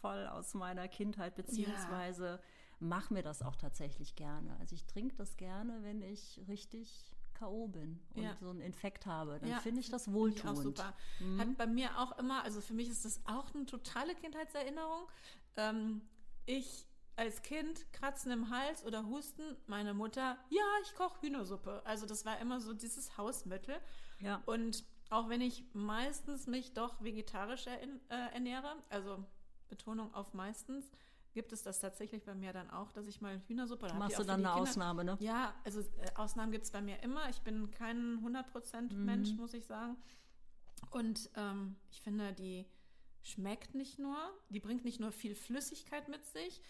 voll 0.00 0.26
aus 0.26 0.54
meiner 0.54 0.88
Kindheit, 0.88 1.34
beziehungsweise 1.34 2.26
ja. 2.26 2.40
mache 2.80 3.12
mir 3.12 3.22
das 3.22 3.42
auch 3.42 3.56
tatsächlich 3.56 4.14
gerne. 4.14 4.56
Also 4.58 4.74
ich 4.74 4.86
trinke 4.86 5.14
das 5.16 5.36
gerne, 5.36 5.82
wenn 5.82 6.00
ich 6.00 6.40
richtig 6.48 7.14
K.O. 7.34 7.68
bin 7.68 8.00
und 8.14 8.22
ja. 8.22 8.36
so 8.40 8.50
einen 8.50 8.60
Infekt 8.60 9.06
habe, 9.06 9.38
dann 9.38 9.48
ja. 9.48 9.58
finde 9.58 9.80
ich 9.80 9.90
das 9.90 10.12
wohltuend. 10.12 10.58
Ich 10.58 10.58
auch 10.58 10.62
super. 10.62 10.94
Mhm. 11.20 11.40
Hat 11.40 11.56
bei 11.56 11.66
mir 11.66 11.98
auch 11.98 12.18
immer, 12.18 12.42
also 12.42 12.60
für 12.60 12.74
mich 12.74 12.88
ist 12.88 13.04
das 13.04 13.20
auch 13.26 13.54
eine 13.54 13.66
totale 13.66 14.14
Kindheitserinnerung. 14.14 15.08
Ähm, 15.56 16.02
ich 16.48 16.86
als 17.16 17.42
Kind 17.42 17.92
Kratzen 17.92 18.30
im 18.30 18.50
Hals 18.50 18.84
oder 18.84 19.06
Husten, 19.06 19.56
meine 19.66 19.92
Mutter, 19.92 20.38
ja, 20.50 20.62
ich 20.82 20.94
koche 20.94 21.20
Hühnersuppe. 21.20 21.82
Also 21.84 22.06
das 22.06 22.24
war 22.24 22.38
immer 22.38 22.60
so 22.60 22.74
dieses 22.74 23.16
Hausmittel. 23.18 23.76
Ja. 24.20 24.40
Und 24.46 24.84
auch 25.10 25.28
wenn 25.28 25.40
ich 25.40 25.64
meistens 25.72 26.46
mich 26.46 26.74
doch 26.74 27.02
vegetarisch 27.02 27.66
äh, 27.66 27.78
ernähre, 28.08 28.76
also 28.88 29.24
Betonung 29.68 30.14
auf 30.14 30.32
meistens, 30.32 30.90
gibt 31.32 31.52
es 31.52 31.62
das 31.62 31.80
tatsächlich 31.80 32.24
bei 32.24 32.34
mir 32.34 32.52
dann 32.52 32.70
auch, 32.70 32.92
dass 32.92 33.06
ich 33.06 33.20
mal 33.20 33.40
Hühnersuppe 33.48 33.88
habe. 33.88 33.98
Machst 33.98 34.18
du 34.18 34.22
dann 34.22 34.44
eine 34.44 34.54
Kinder. 34.54 34.62
Ausnahme, 34.62 35.04
ne? 35.04 35.16
Ja, 35.20 35.54
also 35.64 35.80
äh, 35.80 35.84
Ausnahmen 36.14 36.52
gibt 36.52 36.64
es 36.64 36.70
bei 36.70 36.80
mir 36.80 37.02
immer. 37.02 37.28
Ich 37.28 37.40
bin 37.42 37.70
kein 37.70 38.20
100% 38.24 38.92
mhm. 38.92 39.04
Mensch, 39.04 39.32
muss 39.32 39.54
ich 39.54 39.66
sagen. 39.66 39.96
Und 40.90 41.30
ähm, 41.36 41.76
ich 41.90 42.00
finde, 42.00 42.32
die 42.32 42.64
schmeckt 43.22 43.74
nicht 43.74 43.98
nur, 43.98 44.16
die 44.48 44.60
bringt 44.60 44.84
nicht 44.84 45.00
nur 45.00 45.12
viel 45.12 45.34
Flüssigkeit 45.34 46.08
mit 46.08 46.24
sich, 46.26 46.60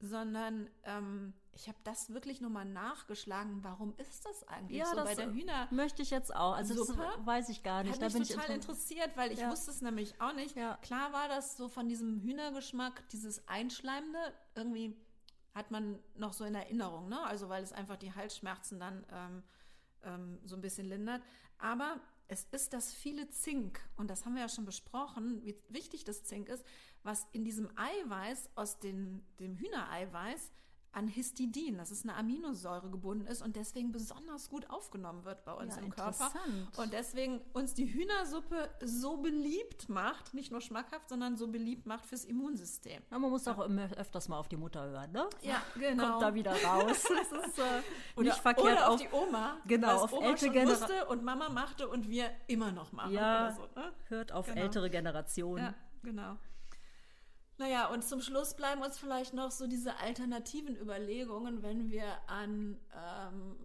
sondern 0.00 0.68
ähm, 0.84 1.32
ich 1.52 1.68
habe 1.68 1.78
das 1.84 2.12
wirklich 2.12 2.40
nochmal 2.40 2.66
nachgeschlagen. 2.66 3.64
Warum 3.64 3.94
ist 3.96 4.26
das 4.26 4.46
eigentlich 4.46 4.78
ja, 4.78 4.86
so 4.86 4.96
das 4.96 5.04
bei 5.04 5.14
der 5.14 5.32
Hühner? 5.32 5.68
Möchte 5.70 6.02
ich 6.02 6.10
jetzt 6.10 6.34
auch. 6.34 6.54
Also 6.54 6.84
Suppe? 6.84 7.02
das 7.16 7.26
weiß 7.26 7.48
ich 7.48 7.62
gar 7.62 7.82
nicht. 7.82 7.94
Hat 7.94 8.02
da 8.02 8.06
mich 8.06 8.14
bin 8.14 8.24
total 8.24 8.44
ich 8.44 8.54
interessiert, 8.56 9.16
weil 9.16 9.32
ich 9.32 9.40
ja. 9.40 9.50
wusste 9.50 9.70
es 9.70 9.80
nämlich 9.80 10.20
auch 10.20 10.34
nicht. 10.34 10.54
Ja. 10.54 10.76
Klar 10.82 11.12
war 11.12 11.28
das 11.28 11.56
so 11.56 11.68
von 11.68 11.88
diesem 11.88 12.20
Hühnergeschmack, 12.20 13.08
dieses 13.08 13.48
Einschleimende, 13.48 14.18
irgendwie 14.54 14.96
hat 15.54 15.70
man 15.70 15.98
noch 16.14 16.34
so 16.34 16.44
in 16.44 16.54
Erinnerung, 16.54 17.08
ne? 17.08 17.18
Also 17.22 17.48
weil 17.48 17.62
es 17.62 17.72
einfach 17.72 17.96
die 17.96 18.14
Halsschmerzen 18.14 18.78
dann 18.78 19.06
ähm, 19.10 19.42
ähm, 20.02 20.38
so 20.44 20.56
ein 20.56 20.60
bisschen 20.60 20.86
lindert. 20.86 21.22
Aber 21.58 21.98
es 22.28 22.44
ist 22.50 22.72
das 22.72 22.92
viele 22.92 23.28
Zink, 23.30 23.80
und 23.96 24.10
das 24.10 24.24
haben 24.24 24.34
wir 24.34 24.42
ja 24.42 24.48
schon 24.48 24.64
besprochen, 24.64 25.44
wie 25.44 25.56
wichtig 25.68 26.04
das 26.04 26.24
Zink 26.24 26.48
ist, 26.48 26.64
was 27.02 27.26
in 27.32 27.44
diesem 27.44 27.70
Eiweiß 27.76 28.50
aus 28.56 28.78
den, 28.78 29.24
dem 29.38 29.56
Hühnereiweiß 29.56 30.50
an 30.96 31.08
Histidin, 31.08 31.76
das 31.78 31.90
ist 31.90 32.04
eine 32.04 32.16
Aminosäure 32.16 32.90
gebunden 32.90 33.26
ist 33.26 33.42
und 33.42 33.54
deswegen 33.54 33.92
besonders 33.92 34.48
gut 34.48 34.68
aufgenommen 34.70 35.24
wird 35.24 35.44
bei 35.44 35.52
uns 35.52 35.76
Ja, 35.76 35.82
im 35.82 35.90
Körper. 35.90 36.32
Und 36.78 36.92
deswegen 36.92 37.40
uns 37.52 37.74
die 37.74 37.86
Hühnersuppe 37.92 38.70
so 38.82 39.18
beliebt 39.18 39.88
macht, 39.90 40.32
nicht 40.34 40.50
nur 40.50 40.60
schmackhaft, 40.62 41.08
sondern 41.10 41.36
so 41.36 41.48
beliebt 41.48 41.86
macht 41.86 42.06
fürs 42.06 42.24
Immunsystem. 42.24 43.02
Ja, 43.10 43.18
man 43.18 43.30
muss 43.30 43.46
auch 43.46 43.58
immer 43.66 43.90
öfters 43.96 44.28
mal 44.28 44.38
auf 44.38 44.48
die 44.48 44.56
Mutter 44.56 44.84
hören, 44.86 45.12
ne? 45.12 45.28
Ja, 45.42 45.62
genau. 45.78 46.10
Kommt 46.12 46.22
da 46.22 46.34
wieder 46.34 46.52
raus. 46.64 47.04
Das 47.30 47.46
ist 47.46 47.58
äh, 47.58 47.62
Oder, 48.16 48.28
nicht 48.30 48.38
verkehrt 48.38 48.66
oder 48.66 48.88
auf 48.88 48.94
auch. 48.94 48.98
die 48.98 49.08
Oma, 49.12 49.56
Genau, 49.66 50.02
auf 50.02 50.12
Oma 50.12 50.26
ältere 50.26 50.46
schon 50.46 50.54
Genera- 50.54 50.80
wusste 50.80 51.06
und 51.06 51.22
Mama 51.24 51.48
machte 51.50 51.88
und 51.88 52.08
wir 52.08 52.30
immer 52.46 52.72
noch 52.72 52.92
machen. 52.92 53.12
Ja, 53.12 53.52
so, 53.54 53.62
ne? 53.78 53.92
hört 54.08 54.32
auf 54.32 54.46
Genau. 54.46 54.60
ältere 54.62 54.88
Generationen. 54.90 55.64
Ja, 55.64 55.74
genau. 56.02 56.36
Naja, 57.58 57.88
und 57.88 58.04
zum 58.04 58.20
Schluss 58.20 58.54
bleiben 58.54 58.82
uns 58.82 58.98
vielleicht 58.98 59.32
noch 59.34 59.50
so 59.50 59.66
diese 59.66 59.96
alternativen 59.98 60.76
Überlegungen, 60.76 61.62
wenn 61.62 61.90
wir 61.90 62.04
an 62.28 62.78
ähm, 62.94 63.56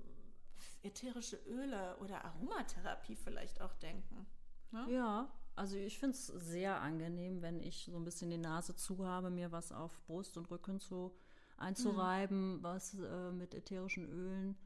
ätherische 0.83 1.37
Öle 1.47 1.97
oder 1.99 2.23
Aromatherapie 2.23 3.15
vielleicht 3.15 3.61
auch 3.61 3.73
denken. 3.75 4.25
Ne? 4.71 4.85
Ja, 4.89 5.29
also 5.55 5.75
ich 5.75 5.99
finde 5.99 6.15
es 6.15 6.27
sehr 6.27 6.79
angenehm, 6.79 7.41
wenn 7.41 7.59
ich 7.59 7.85
so 7.91 7.97
ein 7.97 8.05
bisschen 8.05 8.29
die 8.29 8.37
Nase 8.37 8.75
zu 8.75 9.05
habe, 9.05 9.29
mir 9.29 9.51
was 9.51 9.71
auf 9.71 9.99
Brust 10.07 10.37
und 10.37 10.49
Rücken 10.49 10.79
zu 10.79 11.13
einzureiben, 11.57 12.63
was 12.63 12.95
äh, 12.97 13.31
mit 13.31 13.53
ätherischen 13.53 14.07
Ölen 14.09 14.57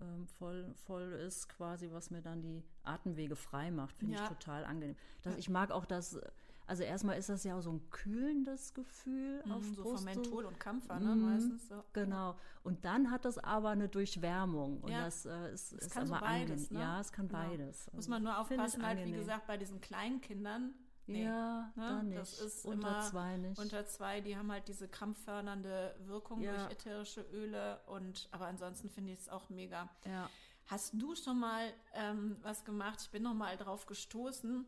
ähm, 0.00 0.26
voll, 0.26 0.72
voll 0.86 1.12
ist, 1.12 1.48
quasi, 1.48 1.90
was 1.90 2.10
mir 2.10 2.22
dann 2.22 2.40
die 2.40 2.62
Atemwege 2.84 3.36
frei 3.36 3.70
macht. 3.70 3.96
Finde 3.98 4.14
Ja. 4.14 4.22
ich 4.22 4.28
total 4.28 4.64
angenehm. 4.64 4.96
Das, 5.22 5.36
ich 5.36 5.48
mag 5.50 5.70
auch 5.72 5.84
das, 5.84 6.18
also 6.68 6.82
erstmal 6.84 7.18
ist 7.18 7.28
das 7.28 7.42
ja 7.44 7.60
so 7.60 7.72
ein 7.72 7.90
kühlendes 7.90 8.72
Gefühl 8.74 9.42
auf 9.50 9.62
Mhm, 9.62 9.74
so 9.74 9.82
Brust. 9.82 10.04
von 10.04 10.14
so- 10.14 10.20
Menthol 10.20 10.44
und 10.44 10.60
Kampfer, 10.60 11.00
ne, 11.00 11.14
Mhm, 11.16 11.22
meistens. 11.30 11.68
So. 11.68 11.82
Genau. 11.92 12.36
Und 12.62 12.84
dann 12.84 13.10
hat 13.10 13.24
das 13.24 13.38
aber 13.38 13.70
eine 13.70 13.88
Durchwärmung. 13.88 14.80
Und 14.82 14.90
Ja. 14.92 15.04
das 15.04 15.26
äh, 15.26 15.52
ist, 15.52 15.72
Es 15.72 15.86
ist 15.86 15.90
kann 15.92 16.06
so 16.06 16.12
immer 16.14 16.20
beides, 16.20 16.70
ne? 16.70 16.80
Ja, 16.80 17.00
es 17.00 17.10
kann 17.10 17.26
Genau. 17.28 17.40
beides. 17.48 17.90
Muss 17.92 18.06
man 18.08 18.22
nur 18.22 18.38
aufpassen, 18.38 18.84
halt, 18.86 19.04
wie 19.04 19.12
gesagt, 19.12 19.46
bei 19.46 19.56
diesen 19.56 19.80
kleinen 19.80 20.20
Kindern. 20.20 20.74
Nee, 21.10 21.24
ja, 21.24 21.72
ne? 21.74 21.82
da 21.82 22.02
nicht. 22.02 22.18
Das 22.18 22.38
ist 22.38 22.66
Unter 22.66 22.88
immer 22.88 23.00
zwei 23.00 23.36
nicht. 23.38 23.58
Unter 23.58 23.86
zwei, 23.86 24.20
die 24.20 24.36
haben 24.36 24.52
halt 24.52 24.68
diese 24.68 24.88
krampffördernde 24.88 25.96
Wirkung 26.04 26.42
Ja. 26.42 26.52
durch 26.54 26.70
ätherische 26.72 27.22
Öle. 27.32 27.80
Und 27.86 28.28
aber 28.30 28.46
ansonsten 28.46 28.90
finde 28.90 29.12
ich 29.12 29.20
es 29.20 29.28
auch 29.30 29.48
mega. 29.48 29.88
ja. 30.04 30.28
Hast 30.66 30.92
du 31.00 31.14
schon 31.14 31.40
mal 31.40 31.72
ähm, 31.94 32.36
was 32.42 32.62
gemacht? 32.62 32.98
Ich 33.00 33.08
bin 33.10 33.22
noch 33.22 33.32
mal 33.32 33.56
drauf 33.56 33.86
gestoßen. 33.86 34.66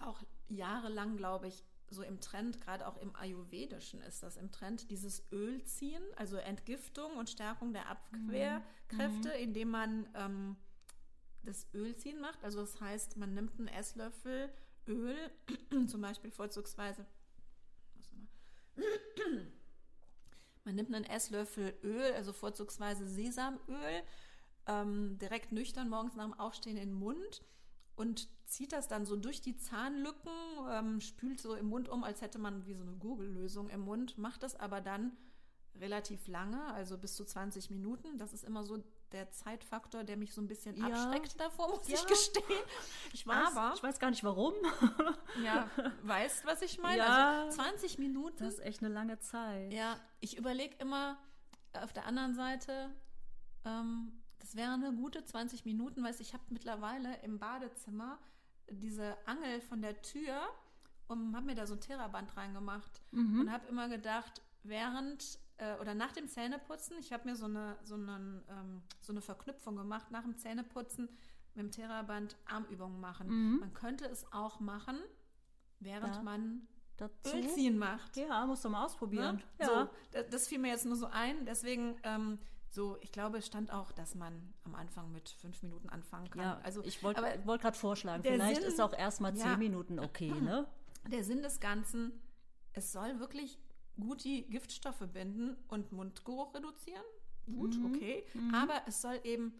Auch 0.00 0.22
jahrelang, 0.48 1.16
glaube 1.16 1.48
ich, 1.48 1.64
so 1.90 2.02
im 2.02 2.20
Trend, 2.20 2.60
gerade 2.60 2.86
auch 2.86 2.98
im 2.98 3.14
Ayurvedischen 3.16 4.02
ist 4.02 4.22
das 4.22 4.36
im 4.36 4.52
Trend, 4.52 4.90
dieses 4.90 5.22
Ölziehen, 5.32 6.02
also 6.16 6.36
Entgiftung 6.36 7.16
und 7.16 7.30
Stärkung 7.30 7.72
der 7.72 7.88
Abwehrkräfte, 7.88 9.30
indem 9.30 9.70
man 9.70 10.08
ähm, 10.14 10.56
das 11.44 11.66
Ölziehen 11.74 12.20
macht. 12.20 12.44
Also 12.44 12.60
das 12.60 12.80
heißt, 12.80 13.16
man 13.16 13.34
nimmt 13.34 13.58
einen 13.58 13.68
Esslöffel 13.68 14.50
Öl, 14.86 15.16
zum 15.86 16.00
Beispiel 16.00 16.30
vorzugsweise, 16.30 17.06
was 17.94 18.08
immer. 18.08 18.26
man 20.64 20.74
nimmt 20.74 20.94
einen 20.94 21.04
Esslöffel 21.04 21.74
Öl, 21.82 22.12
also 22.12 22.32
vorzugsweise 22.32 23.06
Sesamöl, 23.06 24.02
ähm, 24.66 25.18
direkt 25.18 25.52
nüchtern 25.52 25.88
morgens 25.88 26.16
nach 26.16 26.24
dem 26.24 26.34
Aufstehen 26.34 26.76
in 26.76 26.90
den 26.90 26.98
Mund 26.98 27.42
und 27.96 28.28
zieht 28.48 28.72
das 28.72 28.88
dann 28.88 29.04
so 29.06 29.16
durch 29.16 29.40
die 29.40 29.56
Zahnlücken, 29.56 30.30
ähm, 30.70 31.00
spült 31.00 31.40
so 31.40 31.54
im 31.54 31.66
Mund 31.66 31.88
um, 31.88 32.02
als 32.04 32.20
hätte 32.22 32.38
man 32.38 32.66
wie 32.66 32.74
so 32.74 32.82
eine 32.82 32.92
Gurgellösung 32.96 33.68
im 33.68 33.80
Mund, 33.80 34.18
macht 34.18 34.42
das 34.42 34.56
aber 34.56 34.80
dann 34.80 35.16
relativ 35.78 36.26
lange, 36.26 36.64
also 36.74 36.98
bis 36.98 37.14
zu 37.14 37.24
20 37.24 37.70
Minuten. 37.70 38.18
Das 38.18 38.32
ist 38.32 38.42
immer 38.44 38.64
so 38.64 38.82
der 39.12 39.30
Zeitfaktor, 39.30 40.02
der 40.02 40.16
mich 40.16 40.32
so 40.34 40.40
ein 40.40 40.48
bisschen 40.48 40.76
Ja. 40.76 40.86
abschreckt 40.86 41.38
davor, 41.38 41.68
muss 41.68 41.88
Ja. 41.88 41.94
ich 41.94 42.06
gestehen. 42.06 42.44
Ich 43.12 43.26
weiß, 43.26 43.56
Aber- 43.56 43.74
ich 43.76 43.82
weiß 43.82 43.98
gar 44.00 44.10
nicht 44.10 44.24
warum. 44.24 44.54
Ja, 45.44 45.70
weißt, 46.02 46.44
was 46.46 46.62
ich 46.62 46.78
meine? 46.80 46.98
Ja. 46.98 47.42
Also 47.44 47.56
20 47.62 47.98
Minuten. 47.98 48.42
Das 48.44 48.54
ist 48.54 48.60
echt 48.64 48.82
eine 48.82 48.92
lange 48.92 49.18
Zeit. 49.20 49.72
Ja, 49.72 50.00
ich 50.20 50.36
überlege 50.36 50.74
immer 50.78 51.16
auf 51.74 51.92
der 51.92 52.06
anderen 52.06 52.34
Seite, 52.34 52.90
ähm, 53.64 54.12
das 54.40 54.56
wäre 54.56 54.72
eine 54.72 54.92
gute 54.94 55.24
20 55.24 55.64
Minuten, 55.64 56.02
weil 56.02 56.14
ich 56.18 56.32
habe 56.32 56.42
mittlerweile 56.48 57.20
im 57.22 57.38
Badezimmer 57.38 58.18
diese 58.70 59.16
Angel 59.26 59.60
von 59.60 59.80
der 59.82 60.00
Tür 60.02 60.40
und 61.08 61.34
habe 61.34 61.46
mir 61.46 61.54
da 61.54 61.66
so 61.66 61.74
ein 61.74 61.80
Theraband 61.80 62.36
reingemacht 62.36 63.02
und 63.40 63.52
habe 63.52 63.66
immer 63.68 63.88
gedacht, 63.88 64.42
während 64.62 65.38
äh, 65.58 65.76
oder 65.80 65.94
nach 65.94 66.12
dem 66.12 66.28
Zähneputzen, 66.28 66.96
ich 66.98 67.12
habe 67.12 67.28
mir 67.28 67.36
so 67.36 67.46
eine, 67.46 67.76
so, 67.82 67.94
einen, 67.94 68.42
ähm, 68.48 68.82
so 69.00 69.12
eine 69.12 69.20
Verknüpfung 69.20 69.76
gemacht, 69.76 70.10
nach 70.10 70.22
dem 70.22 70.36
Zähneputzen 70.36 71.08
mit 71.54 71.64
dem 71.64 71.70
Theraband 71.70 72.36
Armübungen 72.46 73.00
machen. 73.00 73.58
Man 73.58 73.72
könnte 73.74 74.06
es 74.06 74.30
auch 74.32 74.60
machen, 74.60 74.98
während 75.80 76.16
Ja. 76.16 76.22
man 76.22 76.68
Dazu? 76.96 77.36
Ölziehen 77.36 77.78
macht. 77.78 78.16
Ja, 78.16 78.44
musst 78.46 78.64
du 78.64 78.68
mal 78.70 78.84
ausprobieren. 78.84 79.36
Ne? 79.36 79.42
Ja. 79.60 79.66
So, 79.66 79.90
das, 80.12 80.28
das 80.30 80.48
fiel 80.48 80.58
mir 80.58 80.68
jetzt 80.68 80.84
nur 80.84 80.96
so 80.96 81.06
ein. 81.06 81.46
Deswegen, 81.46 81.96
ähm, 82.02 82.38
so, 82.70 82.98
ich 83.00 83.12
glaube, 83.12 83.38
es 83.38 83.46
stand 83.46 83.72
auch, 83.72 83.92
dass 83.92 84.14
man 84.14 84.52
am 84.64 84.74
Anfang 84.74 85.10
mit 85.12 85.28
fünf 85.30 85.62
Minuten 85.62 85.88
anfangen 85.88 86.28
kann. 86.30 86.42
ja, 86.42 86.60
also, 86.62 86.82
ich 86.84 87.02
wollte 87.02 87.22
wollt 87.44 87.60
gerade 87.62 87.76
vorschlagen, 87.76 88.22
vielleicht 88.22 88.60
Sinn- 88.60 88.68
ist 88.68 88.80
auch 88.80 88.92
erstmal 88.92 89.34
zehn 89.34 89.46
Ja. 89.46 89.56
Minuten 89.56 89.98
okay, 89.98 90.30
ne? 90.32 90.66
der 91.10 91.24
Sinn 91.24 91.42
des 91.42 91.60
Ganzen, 91.60 92.12
es 92.74 92.92
soll 92.92 93.18
wirklich 93.20 93.58
gut 93.98 94.22
die 94.24 94.42
Giftstoffe 94.48 95.06
binden 95.12 95.56
und 95.68 95.92
Mundgeruch 95.92 96.54
reduzieren. 96.54 97.02
Gut, 97.46 97.74
Mhm. 97.76 97.86
okay. 97.94 98.24
Aber 98.52 98.82
es 98.86 99.00
soll 99.00 99.18
eben 99.24 99.52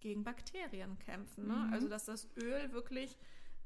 gegen 0.00 0.24
Bakterien 0.24 0.98
kämpfen. 0.98 1.46
Ne? 1.46 1.54
Mhm. 1.54 1.72
Also, 1.72 1.88
dass 1.88 2.04
das 2.06 2.28
Öl 2.36 2.72
wirklich 2.72 3.16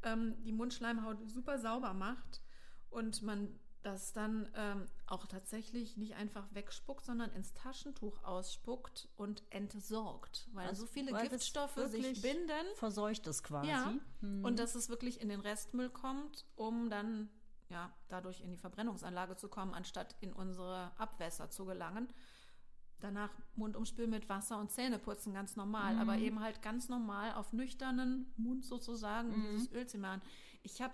ähm, 0.02 0.36
die 0.44 0.52
Mundschleimhaut 0.52 1.28
super 1.30 1.58
sauber 1.58 1.92
macht 1.94 2.40
und 2.90 3.22
man 3.22 3.48
das 3.82 4.12
dann 4.12 4.48
ähm, 4.54 4.86
auch 5.06 5.26
tatsächlich 5.26 5.96
nicht 5.96 6.14
einfach 6.14 6.46
wegspuckt, 6.52 7.04
sondern 7.04 7.30
ins 7.32 7.54
Taschentuch 7.54 8.22
ausspuckt 8.24 9.08
und 9.16 9.42
entsorgt, 9.50 10.48
weil 10.52 10.68
Also, 10.68 10.82
so 10.82 10.86
viele 10.92 11.12
weil 11.12 11.28
Giftstoffe 11.28 11.80
sich 11.88 12.20
binden. 12.20 12.66
Verseucht 12.74 13.26
es 13.26 13.42
quasi. 13.42 13.68
Ja, 13.68 13.92
Hm. 14.20 14.44
und 14.44 14.58
dass 14.58 14.74
es 14.74 14.88
wirklich 14.90 15.20
in 15.20 15.28
den 15.30 15.40
Restmüll 15.40 15.88
kommt, 15.90 16.44
um 16.56 16.90
dann 16.90 17.30
ja 17.70 17.90
dadurch 18.08 18.40
in 18.42 18.50
die 18.50 18.58
Verbrennungsanlage 18.58 19.36
zu 19.36 19.48
kommen, 19.48 19.72
anstatt 19.74 20.14
in 20.20 20.32
unsere 20.32 20.92
Abwässer 20.98 21.50
zu 21.50 21.64
gelangen. 21.64 22.08
Danach 22.98 23.30
Mund 23.54 23.76
umspülen 23.76 24.10
mit 24.10 24.28
Wasser 24.28 24.58
und 24.58 24.70
Zähne 24.70 24.98
putzen, 24.98 25.32
ganz 25.32 25.56
normal, 25.56 25.96
aber 25.96 26.16
Mhm. 26.18 26.22
eben 26.22 26.40
halt 26.40 26.60
ganz 26.60 26.90
normal 26.90 27.32
auf 27.32 27.54
nüchternen 27.54 28.30
Mund 28.36 28.66
sozusagen 28.66 29.30
Mhm. 29.30 29.52
dieses 29.52 29.72
Öl 29.72 29.86
zu 29.86 29.96
machen. 29.96 30.20
Ich 30.62 30.82
habe 30.82 30.92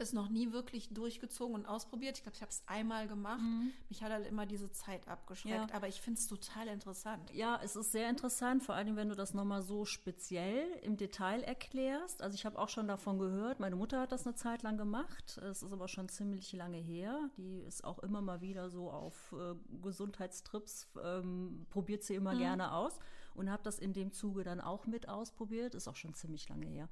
es 0.00 0.12
noch 0.12 0.28
nie 0.28 0.52
wirklich 0.52 0.88
durchgezogen 0.90 1.54
und 1.54 1.66
ausprobiert. 1.66 2.16
Ich 2.16 2.22
glaube, 2.22 2.36
ich 2.36 2.42
habe 2.42 2.50
es 2.50 2.62
einmal 2.66 3.06
gemacht. 3.08 3.40
Mich 3.88 4.02
hat 4.02 4.10
halt 4.12 4.26
immer 4.26 4.46
diese 4.46 4.70
Zeit 4.70 5.06
abgeschreckt, 5.08 5.54
Mhm. 5.64 5.68
Ja. 5.68 5.74
aber 5.74 5.88
ich 5.88 6.00
finde 6.00 6.18
es 6.20 6.26
total 6.26 6.68
interessant. 6.68 7.30
Ja, 7.32 7.60
es 7.62 7.76
ist 7.76 7.92
sehr 7.92 8.08
interessant, 8.10 8.62
vor 8.62 8.74
allem 8.74 8.96
wenn 8.96 9.08
du 9.08 9.14
das 9.14 9.34
nochmal 9.34 9.62
so 9.62 9.84
speziell 9.84 10.66
im 10.82 10.96
Detail 10.96 11.42
erklärst. 11.42 12.22
Also 12.22 12.34
ich 12.34 12.44
habe 12.46 12.58
auch 12.58 12.68
schon 12.68 12.88
davon 12.88 13.18
gehört, 13.18 13.60
meine 13.60 13.76
Mutter 13.76 14.00
hat 14.00 14.12
das 14.12 14.26
eine 14.26 14.34
Zeit 14.34 14.62
lang 14.62 14.76
gemacht, 14.76 15.38
es 15.38 15.62
ist 15.62 15.72
aber 15.72 15.88
schon 15.88 16.08
ziemlich 16.08 16.52
lange 16.52 16.78
her. 16.78 17.30
Die 17.36 17.60
ist 17.60 17.84
auch 17.84 17.98
immer 18.00 18.20
mal 18.22 18.40
wieder 18.40 18.70
so 18.70 18.90
auf 18.90 19.32
äh, 19.32 19.54
Gesundheitstrips, 19.82 20.88
ähm, 21.02 21.66
probiert 21.70 22.02
sie 22.02 22.14
immer 22.14 22.36
gerne 22.36 22.72
aus 22.72 22.98
und 23.34 23.50
habe 23.50 23.62
das 23.62 23.78
in 23.78 23.92
dem 23.92 24.12
Zuge 24.12 24.44
dann 24.44 24.60
auch 24.60 24.86
mit 24.86 25.08
ausprobiert, 25.08 25.74
ist 25.74 25.88
auch 25.88 25.96
schon 25.96 26.14
ziemlich 26.14 26.48
lange 26.48 26.66
her. 26.66 26.88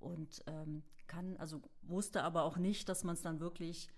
Und 0.00 0.42
ähm, 0.46 0.82
kann, 1.06 1.36
also 1.36 1.62
wusste 1.82 2.22
aber 2.24 2.42
auch 2.42 2.56
nicht, 2.56 2.88
dass 2.88 3.04
man 3.04 3.14
es 3.14 3.22
dann 3.22 3.40
wirklich 3.40 3.88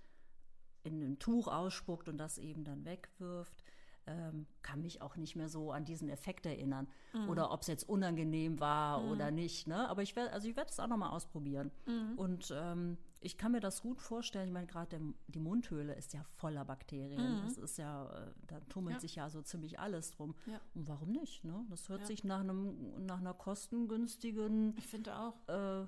in 0.82 1.00
ein 1.00 1.18
Tuch 1.18 1.48
ausspuckt 1.48 2.08
und 2.08 2.18
das 2.18 2.38
eben 2.38 2.64
dann 2.64 2.84
wegwirft. 2.84 3.62
Ähm, 4.06 4.46
kann 4.62 4.82
mich 4.82 5.00
auch 5.00 5.14
nicht 5.16 5.36
mehr 5.36 5.48
so 5.48 5.70
an 5.70 5.84
diesen 5.84 6.08
Effekt 6.08 6.44
erinnern. 6.46 6.88
Oder 7.28 7.52
ob 7.52 7.60
es 7.60 7.68
jetzt 7.68 7.88
unangenehm 7.88 8.58
war 8.58 9.04
oder 9.04 9.30
nicht. 9.30 9.68
Ne? 9.68 9.88
Aber 9.88 10.02
ich 10.02 10.16
werde, 10.16 10.32
also 10.32 10.48
ich 10.48 10.56
werde 10.56 10.70
es 10.70 10.80
auch 10.80 10.88
nochmal 10.88 11.10
ausprobieren. 11.10 11.70
Und 12.16 12.52
ähm, 12.56 12.98
ich 13.20 13.38
kann 13.38 13.52
mir 13.52 13.60
das 13.60 13.80
gut 13.82 14.00
vorstellen. 14.00 14.48
Ich 14.48 14.52
meine, 14.52 14.66
gerade 14.66 15.00
die 15.28 15.38
Mundhöhle 15.38 15.94
ist 15.94 16.12
ja 16.14 16.24
voller 16.34 16.64
Bakterien. 16.64 17.42
Das 17.44 17.56
ist 17.58 17.78
ja, 17.78 18.06
äh, 18.12 18.30
da 18.48 18.58
tummelt 18.68 18.94
Ja. 18.96 19.00
sich 19.00 19.14
ja 19.14 19.30
so 19.30 19.40
ziemlich 19.42 19.78
alles 19.78 20.10
drum. 20.10 20.34
Ja. 20.46 20.60
Und 20.74 20.88
warum 20.88 21.12
nicht? 21.12 21.44
Ne? 21.44 21.64
Das 21.70 21.88
hört 21.88 22.00
Ja. 22.00 22.06
sich 22.06 22.24
nach 22.24 22.40
einem, 22.40 23.06
nach 23.06 23.18
einer 23.20 23.34
kostengünstigen 23.34 24.74
Ich 24.78 24.86
finde 24.88 25.16
auch. 25.16 25.34
äh, 25.48 25.86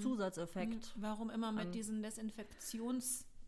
Zusatzeffekt. 0.00 0.92
Warum 0.96 1.30
immer 1.30 1.52
mit 1.52 1.74
diesen 1.74 2.00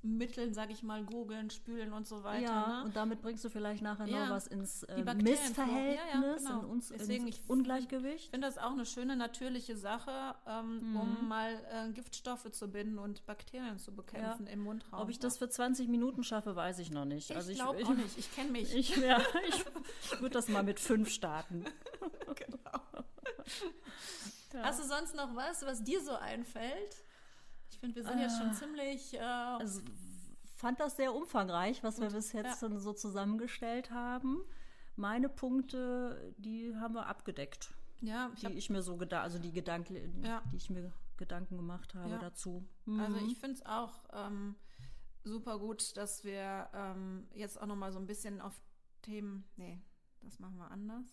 Mitteln, 0.03 0.55
sage 0.55 0.73
ich 0.73 0.83
mal, 0.83 1.05
googeln, 1.05 1.51
spülen 1.51 1.93
und 1.93 2.07
so 2.07 2.23
weiter. 2.23 2.43
Ja, 2.45 2.67
ne? 2.79 2.85
und 2.85 2.95
damit 2.97 3.23
bringst 3.23 3.45
du 3.45 3.49
vielleicht 3.51 3.83
nachher 3.83 4.07
Ja. 4.07 4.27
noch 4.27 4.35
was 4.37 4.47
ins 4.47 4.83
äh, 4.85 5.03
Missverhältnis. 5.15 5.99
Ja, 6.13 6.21
ja, 6.21 6.37
genau. 6.37 6.61
in 6.61 6.65
uns, 6.67 6.89
Deswegen, 6.89 7.27
ins 7.27 7.37
ich- 7.39 7.51
Ungleichgewicht. 7.51 8.25
Ich 8.25 8.31
finde 8.31 8.47
das 8.47 8.59
auch 8.59 8.71
eine 8.73 8.87
schöne 8.87 9.17
natürliche 9.17 9.77
Sache, 9.77 10.35
ähm, 10.47 10.91
Mhm. 10.93 10.97
um 11.01 11.29
mal 11.29 11.55
äh, 11.73 11.91
Giftstoffe 11.93 12.51
zu 12.53 12.69
binden 12.69 12.99
und 12.99 13.27
Bakterien 13.27 13.79
zu 13.79 13.93
bekämpfen 13.95 14.47
im 14.47 14.61
Mundraum. 14.61 15.01
Ob 15.01 15.09
ich 15.09 15.19
das 15.19 15.39
für 15.39 15.49
20 15.49 15.89
Minuten 15.89 16.23
schaffe, 16.25 16.55
weiß 16.55 16.79
ich 16.79 16.91
noch 16.91 17.05
nicht. 17.05 17.31
Ich 17.31 17.37
also 17.37 17.53
glaube 17.53 17.85
auch 17.85 17.95
nicht. 17.95 18.17
Ich 18.19 18.33
kenne 18.35 18.51
mich. 18.53 18.75
Ich, 18.75 18.97
ja, 18.97 19.19
ich, 19.49 19.65
ich 20.03 20.21
würde 20.21 20.35
das 20.35 20.49
mal 20.49 20.63
mit 20.63 20.79
fünf 20.81 21.11
starten. 21.11 21.65
Hast 24.63 24.81
du 24.83 24.87
sonst 24.87 25.15
noch 25.15 25.35
was, 25.37 25.65
was 25.67 25.83
dir 25.85 26.01
so 26.03 26.13
einfällt? 26.17 26.97
Ich 27.71 27.79
finde, 27.79 27.97
wir 27.97 28.05
sind 28.05 28.19
jetzt 28.19 28.39
schon 28.39 28.49
Ah. 28.51 28.53
ziemlich. 28.55 29.15
Äh, 29.15 29.19
Also 29.21 29.83
fand 30.57 30.81
das 30.81 30.97
sehr 30.97 31.15
umfangreich, 31.15 31.83
was 31.83 32.01
wir 32.01 32.09
bis 32.11 32.33
jetzt 32.33 32.63
ja. 32.63 32.79
so 32.79 32.93
zusammengestellt 32.93 33.91
haben. 33.91 34.43
Meine 34.97 35.29
Punkte, 35.29 36.35
die 36.39 36.75
haben 36.77 36.95
wir 36.95 37.07
abgedeckt, 37.07 37.75
ja, 38.01 38.31
ich 38.35 38.41
die 38.41 38.53
ich 38.55 38.71
mir 38.71 38.83
so 38.83 38.97
gedacht, 38.97 39.23
also 39.25 39.39
die 39.39 39.53
Gedanken, 39.53 40.23
Ja. 40.25 40.43
die 40.53 40.57
ich 40.57 40.71
mir 40.71 40.93
Gedanken 41.19 41.57
gemacht 41.57 41.95
habe 41.95 42.11
Ja. 42.11 42.19
dazu. 42.19 42.67
also 42.87 43.17
Mhm. 43.21 43.27
ich 43.27 43.39
finde 43.39 43.57
es 43.57 43.67
auch 43.67 43.93
ähm, 44.13 44.55
super 45.25 45.59
gut, 45.59 45.97
dass 45.99 46.25
wir 46.25 46.69
ähm, 46.73 47.29
jetzt 47.35 47.61
auch 47.61 47.67
noch 47.67 47.77
mal 47.77 47.93
so 47.93 47.99
ein 47.99 48.07
bisschen 48.07 48.41
auf 48.41 48.55
Themen. 49.03 49.45
Nee, 49.57 49.83
das 50.23 50.39
machen 50.39 50.57
wir 50.57 50.71
anders. 50.71 51.05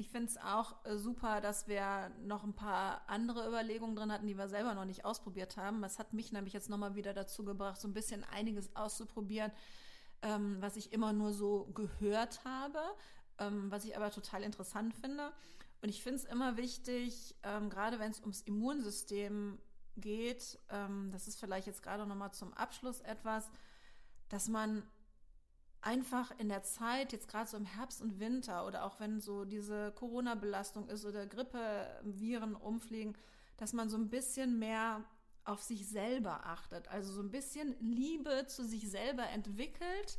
Ich 0.00 0.08
finde 0.08 0.28
es 0.28 0.38
auch 0.38 0.82
äh, 0.86 0.96
super, 0.96 1.42
dass 1.42 1.68
wir 1.68 2.10
noch 2.22 2.42
ein 2.42 2.54
paar 2.54 3.02
andere 3.06 3.46
Überlegungen 3.46 3.94
drin 3.94 4.10
hatten, 4.10 4.26
die 4.26 4.38
wir 4.38 4.48
selber 4.48 4.72
noch 4.72 4.86
nicht 4.86 5.04
ausprobiert 5.04 5.58
haben. 5.58 5.82
Das 5.82 5.98
hat 5.98 6.14
mich 6.14 6.32
nämlich 6.32 6.54
jetzt 6.54 6.70
nochmal 6.70 6.94
wieder 6.94 7.12
dazu 7.12 7.44
gebracht, 7.44 7.78
so 7.78 7.86
ein 7.86 7.92
bisschen 7.92 8.24
einiges 8.32 8.74
auszuprobieren, 8.74 9.52
ähm, 10.22 10.56
was 10.60 10.76
ich 10.76 10.94
immer 10.94 11.12
nur 11.12 11.34
so 11.34 11.66
gehört 11.74 12.42
habe, 12.46 12.80
ähm, 13.36 13.70
was 13.70 13.84
ich 13.84 13.94
aber 13.94 14.10
total 14.10 14.42
interessant 14.42 14.94
finde. 14.94 15.32
Und 15.82 15.90
ich 15.90 16.02
finde 16.02 16.20
es 16.20 16.24
immer 16.24 16.56
wichtig, 16.56 17.36
ähm, 17.42 17.68
gerade 17.68 17.98
wenn 17.98 18.10
es 18.10 18.20
ums 18.20 18.40
Immunsystem 18.40 19.58
geht, 19.98 20.58
ähm, 20.70 21.10
das 21.12 21.28
ist 21.28 21.38
vielleicht 21.38 21.66
jetzt 21.66 21.82
gerade 21.82 22.06
nochmal 22.06 22.32
zum 22.32 22.54
Abschluss 22.54 23.00
etwas, 23.00 23.50
dass 24.30 24.48
man 24.48 24.82
einfach 25.82 26.32
in 26.38 26.48
der 26.48 26.62
Zeit, 26.62 27.12
jetzt 27.12 27.28
gerade 27.28 27.48
so 27.48 27.56
im 27.56 27.64
Herbst 27.64 28.02
und 28.02 28.20
Winter 28.20 28.66
oder 28.66 28.84
auch 28.84 29.00
wenn 29.00 29.20
so 29.20 29.44
diese 29.44 29.92
Corona-Belastung 29.92 30.88
ist 30.88 31.04
oder 31.04 31.26
Grippeviren 31.26 32.54
umfliegen, 32.54 33.16
dass 33.56 33.72
man 33.72 33.88
so 33.88 33.96
ein 33.96 34.10
bisschen 34.10 34.58
mehr 34.58 35.04
auf 35.44 35.62
sich 35.62 35.88
selber 35.88 36.46
achtet. 36.46 36.88
Also 36.88 37.12
so 37.12 37.22
ein 37.22 37.30
bisschen 37.30 37.74
Liebe 37.80 38.46
zu 38.46 38.64
sich 38.64 38.90
selber 38.90 39.28
entwickelt, 39.28 40.18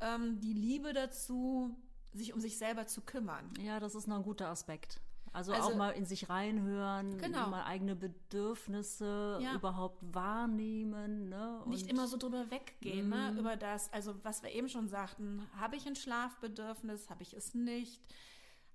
ähm, 0.00 0.40
die 0.40 0.52
Liebe 0.52 0.92
dazu, 0.92 1.76
sich 2.12 2.32
um 2.32 2.40
sich 2.40 2.58
selber 2.58 2.86
zu 2.86 3.02
kümmern. 3.02 3.52
Ja, 3.60 3.80
das 3.80 3.94
ist 3.94 4.06
noch 4.06 4.16
ein 4.16 4.22
guter 4.22 4.48
Aspekt. 4.48 5.00
Also, 5.36 5.52
Also- 5.52 5.68
auch 5.68 5.76
mal 5.76 5.90
in 5.90 6.06
sich 6.06 6.30
reinhören, 6.30 7.18
Genau. 7.18 7.48
mal 7.50 7.64
eigene 7.64 7.94
Bedürfnisse 7.94 9.38
Ja. 9.42 9.54
überhaupt 9.54 9.98
wahrnehmen. 10.14 11.28
Ne? 11.28 11.62
nicht 11.66 11.82
Und- 11.84 11.90
immer 11.90 12.06
so 12.08 12.16
drüber 12.16 12.50
weggehen, 12.50 13.08
ne? 13.10 13.32
Mhm. 13.32 13.38
über 13.40 13.56
das, 13.56 13.92
also 13.92 14.14
was 14.24 14.42
wir 14.42 14.50
eben 14.52 14.68
schon 14.68 14.88
sagten, 14.88 15.42
habe 15.58 15.76
ich 15.76 15.86
ein 15.86 15.94
Schlafbedürfnis, 15.96 17.10
habe 17.10 17.22
ich 17.22 17.34
es 17.34 17.54
nicht, 17.54 18.00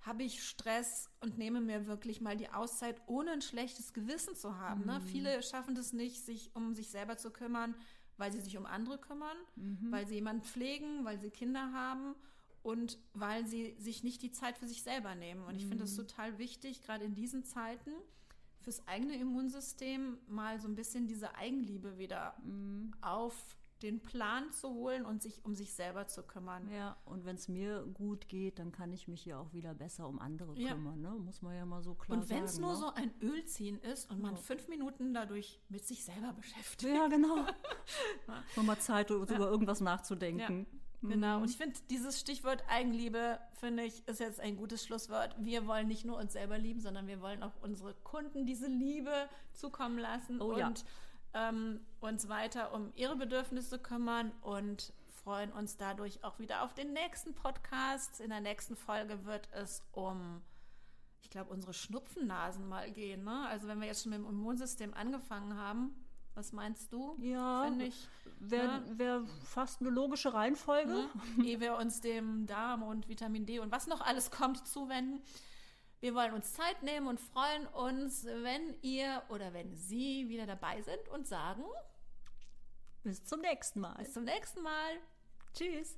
habe 0.02 0.24
ich 0.24 0.44
Stress 0.44 1.10
und 1.22 1.38
nehme 1.38 1.62
mir 1.62 1.88
wirklich 1.88 2.22
mal 2.22 2.38
die 2.38 2.50
Auszeit, 2.50 3.02
ohne 3.08 3.32
ein 3.32 3.42
schlechtes 3.42 3.94
Gewissen 3.94 4.36
zu 4.36 4.58
haben. 4.60 4.82
Mhm. 4.82 4.88
Ne? 4.88 5.02
Viele 5.02 5.42
schaffen 5.44 5.74
das 5.76 5.94
nicht, 5.94 6.24
sich 6.26 6.52
um 6.56 6.74
sich 6.76 6.90
selber 6.90 7.18
zu 7.18 7.32
kümmern, 7.32 7.76
weil 8.18 8.32
sie 8.32 8.40
sich 8.42 8.58
um 8.58 8.66
andere 8.68 8.98
kümmern, 9.00 9.38
Mhm. 9.56 9.92
weil 9.92 10.06
sie 10.08 10.16
jemanden 10.16 10.44
pflegen, 10.44 11.06
weil 11.06 11.20
sie 11.20 11.32
Kinder 11.32 11.72
haben 11.74 12.16
und 12.64 13.00
weil 13.14 13.46
sie 13.48 13.76
sich 13.80 14.04
nicht 14.04 14.22
die 14.22 14.32
Zeit 14.32 14.58
für 14.58 14.68
sich 14.68 14.84
selber 14.84 15.16
nehmen. 15.16 15.44
Und 15.46 15.56
ich 15.56 15.64
finde 15.64 15.78
Mhm. 15.84 15.90
es 15.90 15.96
total 15.96 16.38
wichtig, 16.38 16.82
gerade 16.84 17.04
in 17.06 17.16
diesen 17.16 17.44
Zeiten, 17.44 17.92
fürs 18.60 18.88
eigene 18.88 19.16
Immunsystem 19.16 20.20
mal 20.28 20.60
so 20.60 20.68
ein 20.68 20.76
bisschen 20.76 21.08
diese 21.08 21.34
Eigenliebe 21.36 21.98
wieder 21.98 22.36
Mhm. 22.44 22.92
auf 23.02 23.58
den 23.82 24.00
Plan 24.00 24.52
zu 24.52 24.70
holen 24.76 25.06
und 25.08 25.24
sich 25.24 25.44
um 25.44 25.56
sich 25.56 25.74
selber 25.74 26.06
zu 26.06 26.22
kümmern. 26.22 26.70
Ja, 26.70 26.98
und 27.06 27.26
wenn 27.26 27.36
es 27.36 27.48
mir 27.48 27.84
gut 27.96 28.28
geht, 28.28 28.60
dann 28.60 28.72
kann 28.72 28.94
ich 28.94 29.08
mich 29.08 29.26
ja 29.26 29.40
auch 29.40 29.52
wieder 29.54 29.74
besser 29.74 30.08
um 30.08 30.20
andere 30.20 30.54
Ja. 30.56 30.74
kümmern. 30.74 31.02
Ne? 31.02 31.10
Muss 31.10 31.42
man 31.42 31.56
ja 31.56 31.66
mal 31.66 31.82
so 31.82 31.96
klar 31.96 32.20
Und 32.20 32.30
wenn 32.30 32.44
es 32.44 32.60
nur 32.60 32.74
ne? 32.74 32.76
so 32.78 32.94
ein 32.94 33.12
Ölziehen 33.24 33.80
ist 33.80 34.12
und 34.12 34.22
man 34.22 34.36
Ja. 34.36 34.38
fünf 34.40 34.68
Minuten 34.68 35.16
dadurch 35.16 35.60
mit 35.70 35.84
sich 35.84 36.06
selber 36.06 36.32
beschäftigt. 36.34 36.94
Ja, 36.94 37.08
genau. 37.08 37.38
Nochmal 38.56 38.78
Zeit, 38.80 39.10
über 39.10 39.50
irgendwas 39.50 39.82
nachzudenken. 39.82 40.68
Genau, 41.04 41.38
Mhm. 41.38 41.42
und 41.44 41.50
ich 41.50 41.58
finde 41.58 41.80
dieses 41.90 42.20
Stichwort 42.20 42.64
Eigenliebe, 42.70 43.40
finde 43.54 43.84
ich, 43.84 44.08
ist 44.08 44.20
jetzt 44.20 44.40
ein 44.40 44.56
gutes 44.56 44.86
Schlusswort. 44.86 45.36
Wir 45.40 45.66
wollen 45.66 45.88
nicht 45.88 46.06
nur 46.06 46.18
uns 46.18 46.34
selber 46.34 46.60
lieben, 46.60 46.80
sondern 46.80 47.08
wir 47.08 47.22
wollen 47.22 47.42
auch 47.42 47.54
unsere 47.62 47.96
Kunden 48.04 48.46
diese 48.46 48.68
Liebe 48.68 49.28
zukommen 49.54 49.98
lassen 49.98 50.40
Oh 50.42 50.56
ja. 50.56 50.68
und 50.68 50.86
ähm, 51.34 51.80
uns 52.02 52.30
weiter 52.30 52.74
um 52.74 52.92
ihre 52.96 53.16
Bedürfnisse 53.16 53.80
kümmern 53.80 54.32
und 54.42 54.94
freuen 55.24 55.52
uns 55.52 55.78
dadurch 55.78 56.24
auch 56.24 56.38
wieder 56.40 56.62
auf 56.64 56.74
den 56.76 56.94
nächsten 56.94 57.34
Podcast. 57.34 58.20
In 58.22 58.30
der 58.30 58.42
nächsten 58.42 58.76
Folge 58.76 59.26
wird 59.26 59.50
es 59.54 59.84
um, 59.94 60.42
ich 61.22 61.30
glaube, 61.32 61.50
unsere 61.52 61.74
Schnupfennasen 61.74 62.68
mal 62.68 62.92
gehen. 62.92 63.24
Ne? 63.24 63.48
Also 63.48 63.68
wenn 63.68 63.80
wir 63.80 63.88
jetzt 63.88 64.04
schon 64.04 64.12
mit 64.12 64.20
dem 64.20 64.28
Immunsystem 64.28 64.94
angefangen 64.94 65.56
haben, 65.58 65.96
was 66.36 66.52
meinst 66.54 66.92
du? 66.94 67.18
Ja, 67.22 67.66
Finde 67.66 67.86
ich. 67.86 68.08
wäre 68.40 68.64
Ja. 68.88 68.98
wär 68.98 69.24
fast 69.44 69.82
eine 69.82 69.90
logische 69.90 70.34
Reihenfolge. 70.34 70.90
ne? 71.38 71.46
ehe 71.46 71.60
wir 71.60 71.76
uns 71.78 72.02
dem 72.02 72.46
Darm 72.48 72.84
und 72.84 73.08
Vitamin 73.10 73.46
D 73.46 73.60
und 73.60 73.72
was 73.72 73.88
noch 73.88 74.02
alles 74.02 74.32
kommt 74.32 74.66
zuwenden. 74.68 75.22
Wir 76.00 76.16
wollen 76.16 76.34
uns 76.34 76.54
Zeit 76.54 76.82
nehmen 76.84 77.06
und 77.08 77.20
freuen 77.20 77.68
uns, 77.68 78.26
wenn 78.26 78.76
ihr 78.82 79.22
oder 79.30 79.54
wenn 79.54 79.76
Sie 79.76 80.30
wieder 80.30 80.48
dabei 80.48 80.82
sind 80.82 81.08
und 81.14 81.28
sagen, 81.28 81.64
Bis 83.04 83.24
zum 83.26 83.42
nächsten 83.42 83.82
Mal. 83.82 83.96
bis 84.00 84.14
zum 84.14 84.24
nächsten 84.24 84.62
Mal. 84.64 84.98
Tschüss. 85.54 85.98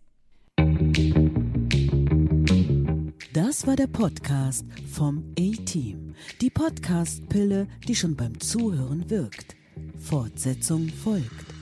Das 3.34 3.66
war 3.66 3.76
der 3.76 3.88
Podcast 3.88 4.66
vom 4.92 5.34
A-Team. 5.40 6.16
Die 6.42 6.50
Podcast-Pille, 6.50 7.68
die 7.88 7.96
schon 7.96 8.16
beim 8.16 8.40
Zuhören 8.40 9.10
wirkt. 9.10 9.56
Fortsetzung 10.00 10.90
folgt. 10.90 11.54